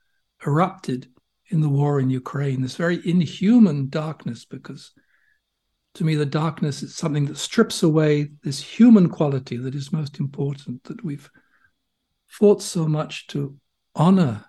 [0.47, 1.09] erupted
[1.49, 4.93] in the war in Ukraine, this very inhuman darkness, because
[5.95, 10.19] to me, the darkness is something that strips away this human quality that is most
[10.19, 11.31] important, that we've
[12.27, 13.57] fought so much to
[13.97, 14.45] honor,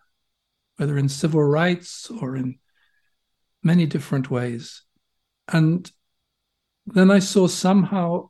[0.76, 2.60] whether in civil rights or in
[3.64, 4.84] many different ways.
[5.48, 5.90] And
[6.86, 8.30] then I saw somehow,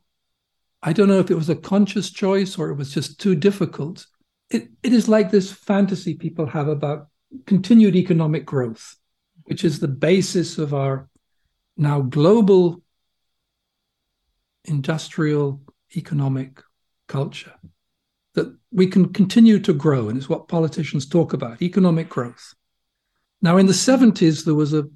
[0.82, 4.06] I don't know if it was a conscious choice or it was just too difficult.
[4.50, 7.08] It, it is like this fantasy people have about
[7.46, 8.96] continued economic growth,
[9.44, 11.08] which is the basis of our
[11.76, 12.82] now global
[14.64, 15.60] industrial
[15.96, 16.62] economic
[17.06, 17.54] culture.
[18.38, 22.54] That we can continue to grow, and it's what politicians talk about economic growth.
[23.42, 24.88] Now, in the 70s, there was a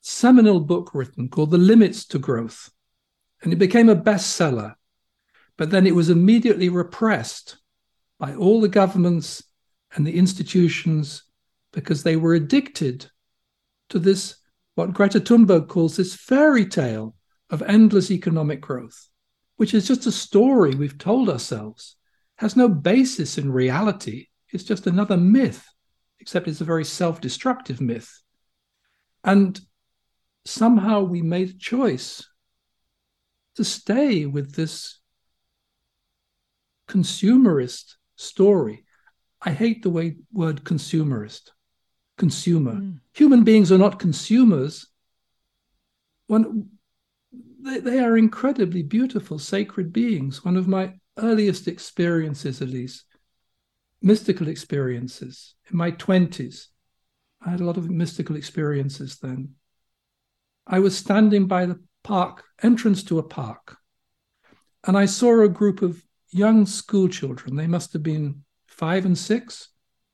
[0.00, 2.72] seminal book written called The Limits to Growth,
[3.40, 4.74] and it became a bestseller.
[5.56, 7.58] But then it was immediately repressed
[8.18, 9.44] by all the governments
[9.94, 11.22] and the institutions
[11.72, 13.08] because they were addicted
[13.90, 14.38] to this,
[14.74, 17.14] what Greta Thunberg calls this fairy tale
[17.48, 19.08] of endless economic growth,
[19.56, 21.94] which is just a story we've told ourselves,
[22.36, 24.26] has no basis in reality.
[24.52, 25.66] It's just another myth,
[26.20, 28.22] except it's a very self destructive myth.
[29.24, 29.58] And
[30.44, 32.26] somehow we made a choice
[33.56, 35.00] to stay with this
[36.88, 38.84] consumerist story.
[39.42, 41.50] I hate the way word consumerist,
[42.18, 42.74] consumer.
[42.74, 43.00] Mm.
[43.14, 44.86] Human beings are not consumers.
[46.26, 46.68] One,
[47.60, 50.44] they, they are incredibly beautiful, sacred beings.
[50.44, 53.04] One of my earliest experiences, at least,
[54.02, 56.66] mystical experiences in my 20s.
[57.44, 59.54] I had a lot of mystical experiences then.
[60.66, 63.76] I was standing by the park, entrance to a park,
[64.86, 67.56] and I saw a group of young school children.
[67.56, 69.68] They must have been five and six,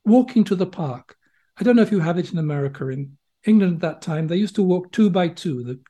[0.05, 1.17] walking to the park.
[1.59, 2.89] I don't know if you have it in America.
[2.89, 5.65] In England at that time, they used to walk two by two.
[5.65, 5.81] The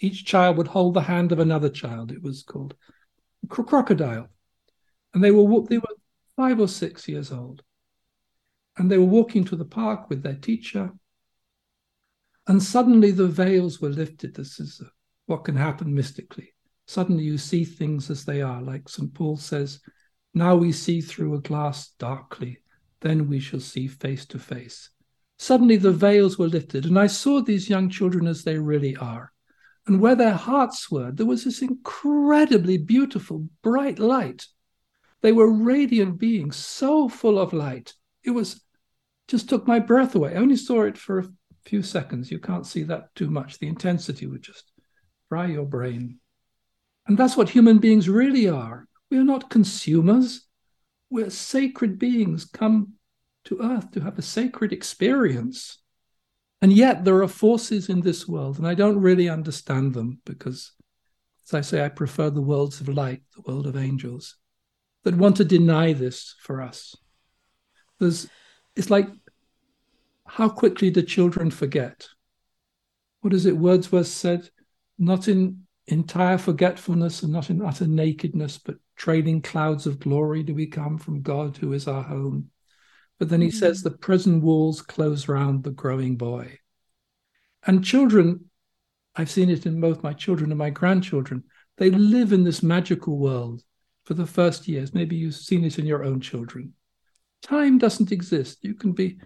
[0.00, 2.12] each child would hold the hand of another child.
[2.12, 2.74] It was called
[3.48, 4.28] crocodile,
[5.18, 5.66] and they were mm-hmm.
[5.66, 5.96] they were
[6.36, 7.64] five or six years old,
[8.76, 10.92] and they were walking to the park with their teacher.
[12.46, 14.36] And suddenly the veils were lifted.
[14.36, 14.88] This is uh,
[15.26, 16.54] what can happen mystically.
[16.86, 19.12] Suddenly you see things as they are, like St.
[19.12, 19.80] Paul says,
[20.34, 22.62] Now we see through a glass darkly,
[23.00, 24.90] then we shall see face to face.
[25.36, 29.32] Suddenly the veils were lifted, and I saw these young children as they really are
[29.88, 34.46] and where their hearts were, there was this incredibly beautiful, bright light.
[35.20, 37.94] They were radiant beings, so full of light.
[38.22, 38.60] It was
[39.26, 40.34] just took my breath away.
[40.34, 41.28] I only saw it for a
[41.64, 42.30] few seconds.
[42.30, 43.58] You can't see that too much.
[43.58, 44.72] The intensity would just
[45.28, 46.18] fry your brain.
[47.06, 48.86] And that's what human beings really are.
[49.10, 50.46] We are not consumers.
[51.10, 52.94] We're sacred beings come
[53.44, 55.78] to earth to have a sacred experience.
[56.60, 60.72] And yet there are forces in this world, and I don't really understand them because,
[61.46, 64.36] as I say, I prefer the worlds of light, the world of angels,
[65.08, 66.94] that want to deny this for us.
[67.98, 68.28] There's,
[68.76, 69.08] it's like,
[70.26, 72.06] how quickly do children forget?
[73.22, 74.50] What is it Wordsworth said?
[74.98, 80.54] Not in entire forgetfulness and not in utter nakedness, but trailing clouds of glory do
[80.54, 82.50] we come from God who is our home.
[83.18, 83.56] But then he mm-hmm.
[83.56, 86.58] says the prison walls close round the growing boy.
[87.66, 88.50] And children,
[89.16, 91.44] I've seen it in both my children and my grandchildren,
[91.78, 93.62] they live in this magical world
[94.08, 94.94] for the first years.
[94.94, 96.72] Maybe you've seen it in your own children.
[97.42, 98.58] Time doesn't exist.
[98.62, 99.18] You can be.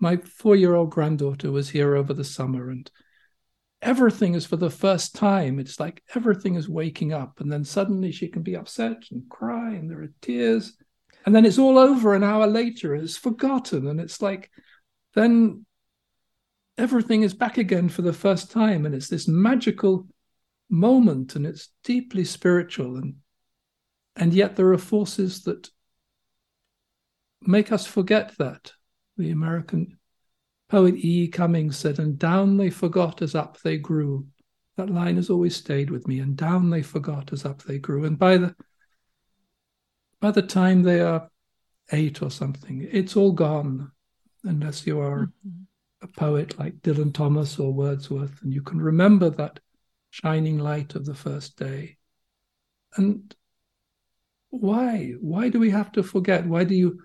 [0.00, 2.88] My four year old granddaughter was here over the summer, and
[3.80, 5.58] everything is for the first time.
[5.58, 9.70] It's like everything is waking up, and then suddenly she can be upset and cry,
[9.70, 10.76] and there are tears
[11.26, 14.50] and then it's all over an hour later and it's forgotten and it's like
[15.14, 15.66] then
[16.76, 20.06] everything is back again for the first time and it's this magical
[20.70, 23.16] moment and it's deeply spiritual and
[24.18, 25.70] and yet there are forces that
[27.42, 28.72] make us forget that
[29.16, 29.98] the american
[30.68, 34.26] poet e cummings said and down they forgot as up they grew
[34.76, 38.04] that line has always stayed with me and down they forgot as up they grew
[38.04, 38.54] and by the
[40.20, 41.30] by the time they are
[41.92, 43.90] eight or something, it's all gone,
[44.44, 45.62] unless you are mm-hmm.
[46.02, 49.60] a poet like Dylan Thomas or Wordsworth, and you can remember that
[50.10, 51.96] shining light of the first day.
[52.96, 53.34] And
[54.50, 55.14] why?
[55.20, 56.46] Why do we have to forget?
[56.46, 57.00] Why do you,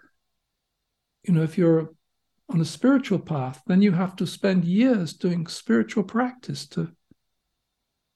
[1.23, 1.93] you know, if you're
[2.49, 6.91] on a spiritual path, then you have to spend years doing spiritual practice to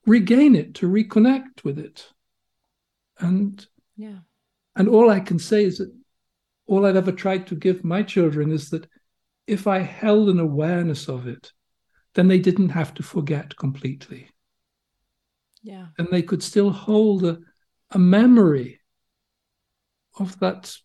[0.06, 2.08] regain it, to reconnect with it.
[3.20, 3.66] And
[3.96, 4.20] yeah
[4.78, 5.92] and all I can say is that
[6.68, 8.88] all I've ever tried to give my children is that
[9.48, 11.52] if I held an awareness of it,
[12.14, 14.30] then they didn't have to forget completely.
[15.64, 15.88] Yeah.
[15.98, 17.40] And they could still hold a,
[17.92, 18.77] a memory
[20.20, 20.76] of that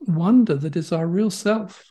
[0.00, 1.90] wonder that is our real self.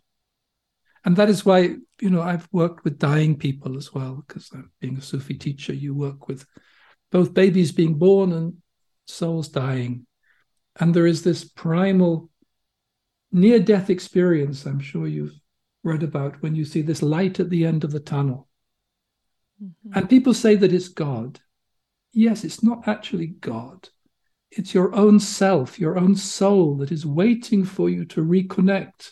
[1.05, 4.97] And that is why, you know, I've worked with dying people as well, because being
[4.97, 6.45] a Sufi teacher, you work with
[7.11, 8.57] both babies being born and
[9.05, 10.05] souls dying.
[10.79, 12.29] And there is this primal
[13.31, 15.39] near death experience, I'm sure you've
[15.83, 18.47] read about, when you see this light at the end of the tunnel.
[19.63, 19.97] Mm-hmm.
[19.97, 21.39] And people say that it's God.
[22.11, 23.87] Yes, it's not actually God.
[24.51, 29.11] It's your own self, your own soul that is waiting for you to reconnect.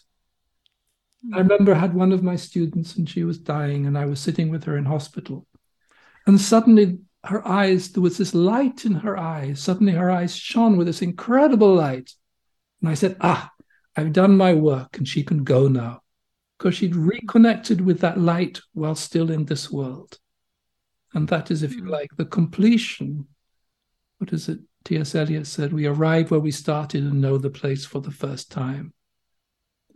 [1.34, 4.20] I remember I had one of my students and she was dying, and I was
[4.20, 5.48] sitting with her in hospital.
[6.28, 9.60] And suddenly her eyes, there was this light in her eyes.
[9.60, 12.14] Suddenly her eyes shone with this incredible light.
[12.82, 13.52] And I said, Ah,
[13.96, 16.02] I've done my work and she can go now.
[16.58, 20.20] Because she'd reconnected with that light while still in this world.
[21.14, 21.90] And that is, if you hmm.
[21.90, 23.28] like, the completion.
[24.20, 24.60] What is it?
[24.86, 25.16] T.S.
[25.16, 28.94] Eliot said, We arrive where we started and know the place for the first time.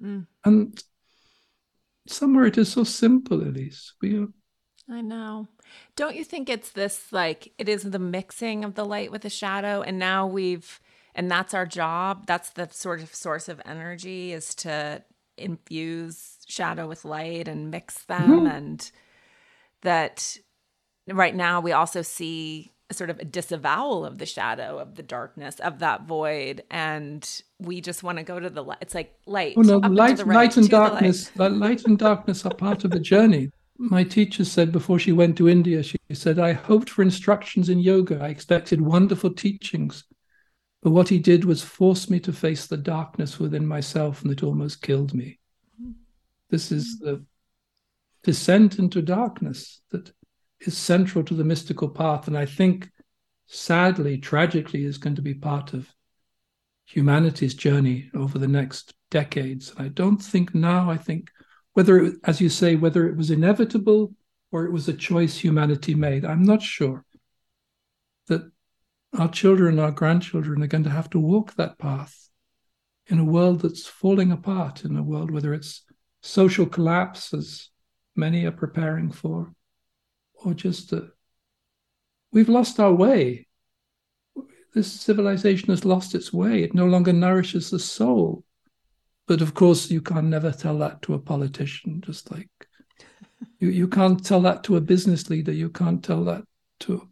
[0.03, 0.27] Mm.
[0.43, 0.83] And
[2.07, 3.93] somewhere it is so simple, Elise.
[4.01, 4.27] We are
[4.91, 5.47] I know.
[5.95, 9.29] Don't you think it's this like it is the mixing of the light with the
[9.29, 10.79] shadow and now we've
[11.13, 12.25] and that's our job.
[12.25, 15.03] That's the sort of source of energy is to
[15.37, 18.47] infuse shadow with light and mix them mm-hmm.
[18.47, 18.91] and
[19.83, 20.37] that
[21.07, 25.59] right now we also see sort of a disavowal of the shadow of the darkness
[25.59, 29.53] of that void and we just want to go to the light it's like light
[29.57, 31.51] oh, no, light, right, light and darkness light.
[31.51, 33.51] light and darkness are part of the journey.
[33.77, 37.79] My teacher said before she went to india she said i hoped for instructions in
[37.79, 38.19] yoga.
[38.21, 40.03] I expected wonderful teachings.
[40.81, 44.43] But what he did was force me to face the darkness within myself and it
[44.43, 45.39] almost killed me.
[45.81, 45.91] Mm-hmm.
[46.49, 47.05] This is mm-hmm.
[47.05, 47.25] the
[48.23, 50.11] descent into darkness that
[50.61, 52.89] is central to the mystical path, and I think,
[53.47, 55.93] sadly, tragically, is going to be part of
[56.85, 59.71] humanity's journey over the next decades.
[59.71, 61.29] And I don't think now, I think
[61.73, 64.13] whether, it, as you say, whether it was inevitable
[64.51, 67.05] or it was a choice humanity made, I'm not sure
[68.27, 68.41] that
[69.17, 72.29] our children, our grandchildren are going to have to walk that path
[73.07, 75.83] in a world that's falling apart, in a world whether it's
[76.21, 77.69] social collapse, as
[78.15, 79.53] many are preparing for,
[80.43, 81.01] or just uh,
[82.31, 83.47] we've lost our way.
[84.73, 86.63] This civilization has lost its way.
[86.63, 88.43] It no longer nourishes the soul.
[89.27, 92.49] But of course, you can never tell that to a politician, just like
[93.59, 95.51] you, you can't tell that to a business leader.
[95.51, 96.43] You can't tell that
[96.81, 97.09] to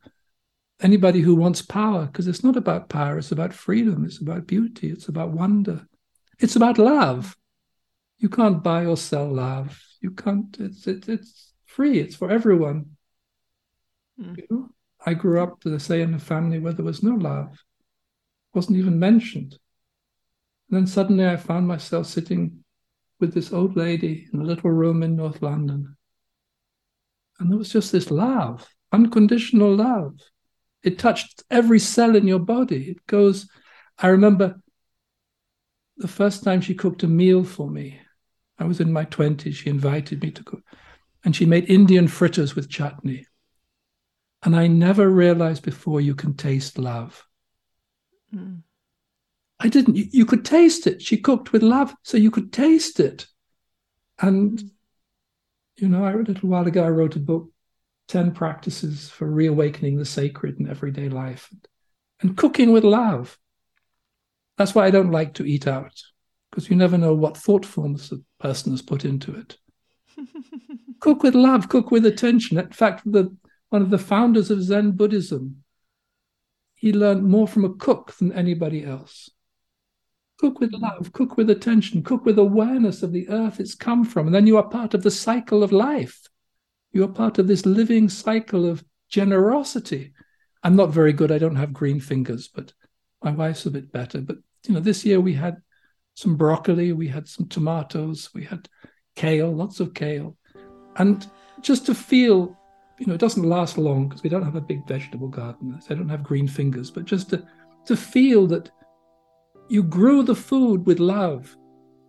[0.82, 4.90] anybody who wants power, because it's not about power, it's about freedom, it's about beauty,
[4.90, 5.86] it's about wonder,
[6.40, 7.36] it's about love.
[8.20, 9.80] You can't buy or sell love.
[10.02, 12.97] You can't, it's, it, it's free, it's for everyone.
[14.20, 14.38] Mm.
[14.38, 14.70] You know?
[15.06, 17.64] I grew up, to say, in a family where there was no love,
[18.54, 19.58] wasn't even mentioned.
[20.70, 22.64] And then suddenly I found myself sitting
[23.20, 25.96] with this old lady in a little room in North London.
[27.40, 30.20] And there was just this love, unconditional love.
[30.84, 32.90] It touched every cell in your body.
[32.90, 33.48] It goes,
[33.98, 34.60] I remember
[35.98, 38.00] the first time she cooked a meal for me.
[38.60, 39.54] I was in my 20s.
[39.54, 40.64] She invited me to cook.
[41.24, 43.26] And she made Indian fritters with chutney.
[44.48, 47.28] And I never realized before you can taste love.
[48.34, 48.62] Mm.
[49.60, 49.98] I didn't.
[49.98, 51.02] You, you, could taste it.
[51.02, 53.28] She cooked with love, so you could taste it.
[54.22, 54.70] And, mm.
[55.76, 57.50] you know, I, a little while ago, I wrote a book,
[58.08, 61.54] 10 Practices for Reawakening the Sacred in Everyday Life.
[62.22, 63.38] And cooking with love.
[64.58, 65.92] That's why I don't like to eat out,
[66.52, 69.58] because you never know what thought forms a person has put into it.
[71.02, 72.58] cook with love, cook with attention.
[72.58, 73.36] In fact, the
[73.70, 75.64] one of the founders of Zen Buddhism,
[76.76, 79.30] he learned more from a cook than anybody else.
[80.38, 84.28] Cook with love, cook with attention, cook with awareness of the earth it's come from.
[84.28, 86.22] And then you are part of the cycle of life.
[86.92, 90.14] You are part of this living cycle of generosity.
[90.64, 91.32] I'm not very good.
[91.32, 92.74] I don't have green fingers, but
[93.24, 94.22] my wife's a bit better.
[94.22, 94.38] But,
[94.68, 95.58] you know, this year we had
[96.14, 98.70] some broccoli, we had some tomatoes, we had
[99.16, 100.38] kale, lots of kale.
[100.96, 101.28] And
[101.62, 102.57] just to feel
[103.00, 105.80] you know, it doesn't last long because we don't have a big vegetable garden.
[105.90, 107.46] I don't have green fingers, but just to,
[107.86, 108.72] to feel that
[109.70, 111.56] you grew the food with love,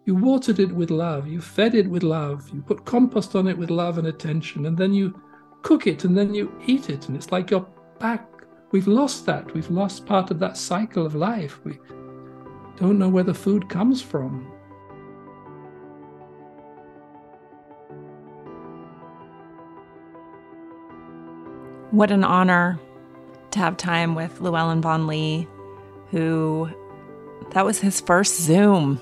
[0.06, 3.59] you watered it with love, you fed it with love, you put compost on it
[3.59, 5.20] with love and attention, and then you
[5.62, 7.09] cook it and then you eat it.
[7.09, 7.66] And it's like you're
[7.98, 8.27] back.
[8.70, 9.52] We've lost that.
[9.55, 11.62] We've lost part of that cycle of life.
[11.65, 11.78] We
[12.77, 14.51] don't know where the food comes from.
[21.90, 22.78] What an honor
[23.52, 25.48] to have time with Llewellyn Vaughan-Lee,
[26.10, 26.70] who
[27.52, 29.01] that was his first Zoom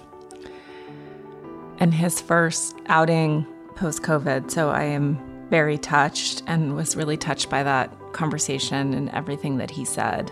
[1.78, 3.44] and his first outing
[3.74, 4.50] post COVID.
[4.50, 5.18] So I am
[5.50, 10.30] very touched and was really touched by that conversation and everything that he said.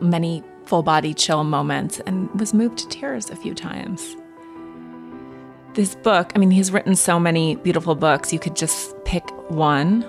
[0.00, 4.16] Many full body chill moments and was moved to tears a few times.
[5.74, 8.32] This book, I mean, he's written so many beautiful books.
[8.32, 10.02] You could just pick one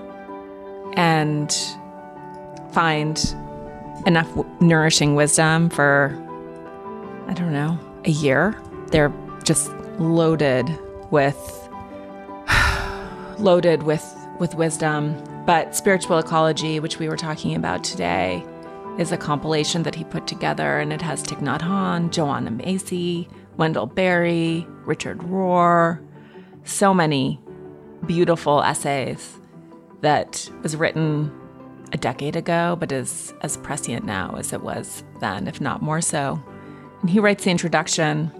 [0.93, 1.55] and
[2.71, 3.35] find
[4.05, 4.29] enough
[4.61, 6.13] nourishing wisdom for,
[7.27, 8.59] I don't know, a year.
[8.87, 9.13] They're
[9.43, 10.67] just loaded
[11.11, 11.69] with
[13.39, 14.05] loaded with
[14.39, 15.15] with wisdom.
[15.45, 18.43] But spiritual ecology, which we were talking about today,
[18.97, 23.29] is a compilation that he put together, and it has Thich Nhat Hanh, Joanna Macy,
[23.57, 26.03] Wendell Berry, Richard Rohr,
[26.63, 27.39] so many
[28.05, 29.39] beautiful essays
[30.05, 31.31] that was written
[31.91, 35.99] a decade ago, but is as prescient now as it was then, if not more
[35.99, 36.39] so.
[37.01, 38.31] And he writes the introduction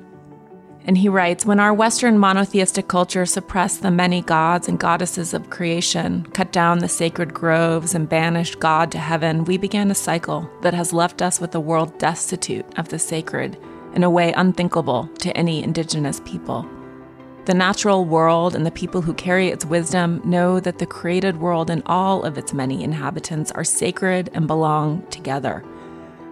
[0.85, 5.49] and he writes When our Western monotheistic culture suppressed the many gods and goddesses of
[5.49, 10.47] creation, cut down the sacred groves, and banished God to heaven, we began a cycle
[10.61, 13.57] that has left us with a world destitute of the sacred
[13.95, 16.69] in a way unthinkable to any indigenous people.
[17.45, 21.69] The natural world and the people who carry its wisdom know that the created world
[21.69, 25.63] and all of its many inhabitants are sacred and belong together.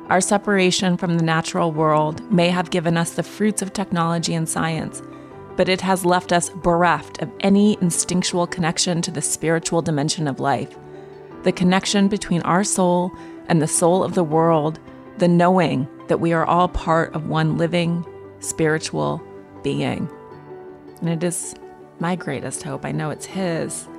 [0.09, 4.49] Our separation from the natural world may have given us the fruits of technology and
[4.49, 5.03] science,
[5.55, 10.39] but it has left us bereft of any instinctual connection to the spiritual dimension of
[10.39, 10.75] life.
[11.43, 13.11] The connection between our soul
[13.49, 14.79] and the soul of the world,
[15.19, 18.03] the knowing that we are all part of one living,
[18.39, 19.21] spiritual
[19.61, 20.09] being.
[21.03, 21.53] And it is
[21.99, 23.89] my greatest hope, I know it's his,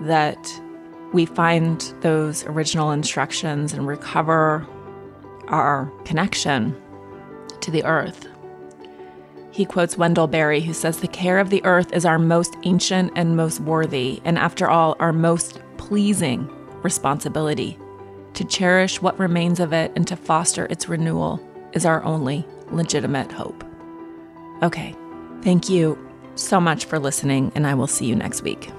[0.00, 0.38] that
[1.12, 4.66] we find those original instructions and recover
[5.48, 6.74] our connection
[7.60, 8.26] to the earth.
[9.50, 13.12] He quotes Wendell Berry, who says, The care of the earth is our most ancient
[13.16, 16.48] and most worthy, and after all, our most pleasing
[16.82, 17.78] responsibility.
[18.32, 21.38] To cherish what remains of it and to foster its renewal
[21.74, 23.62] is our only legitimate hope.
[24.62, 24.96] Okay,
[25.42, 26.09] thank you
[26.40, 28.70] so much for listening, and I will see you next week.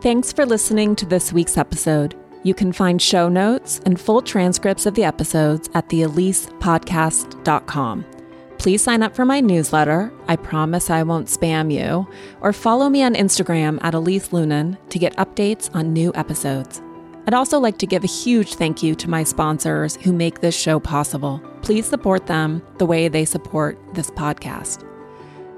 [0.00, 2.16] Thanks for listening to this week's episode.
[2.42, 8.04] You can find show notes and full transcripts of the episodes at theelisepodcast.com.
[8.58, 10.12] Please sign up for my newsletter.
[10.28, 12.06] I promise I won't spam you.
[12.40, 16.80] Or follow me on Instagram at Elise Loehnen to get updates on new episodes.
[17.26, 20.56] I'd also like to give a huge thank you to my sponsors who make this
[20.56, 21.40] show possible.
[21.62, 24.88] Please support them the way they support this podcast.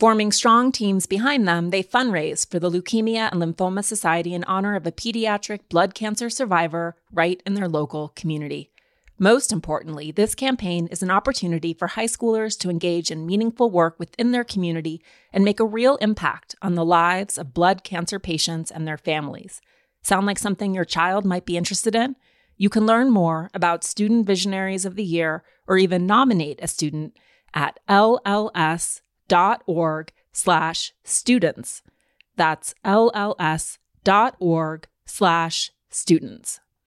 [0.00, 4.74] Forming strong teams behind them, they fundraise for the Leukemia and Lymphoma Society in honor
[4.74, 8.70] of a pediatric blood cancer survivor right in their local community.
[9.18, 13.98] Most importantly, this campaign is an opportunity for high schoolers to engage in meaningful work
[13.98, 15.02] within their community
[15.34, 19.60] and make a real impact on the lives of blood cancer patients and their families.
[20.00, 22.16] Sound like something your child might be interested in?
[22.56, 27.18] You can learn more about Student Visionaries of the Year or even nominate a student
[27.52, 31.82] at LLS lls.org slash students.
[32.36, 33.68] That's lls.org
[35.06, 36.60] slash students.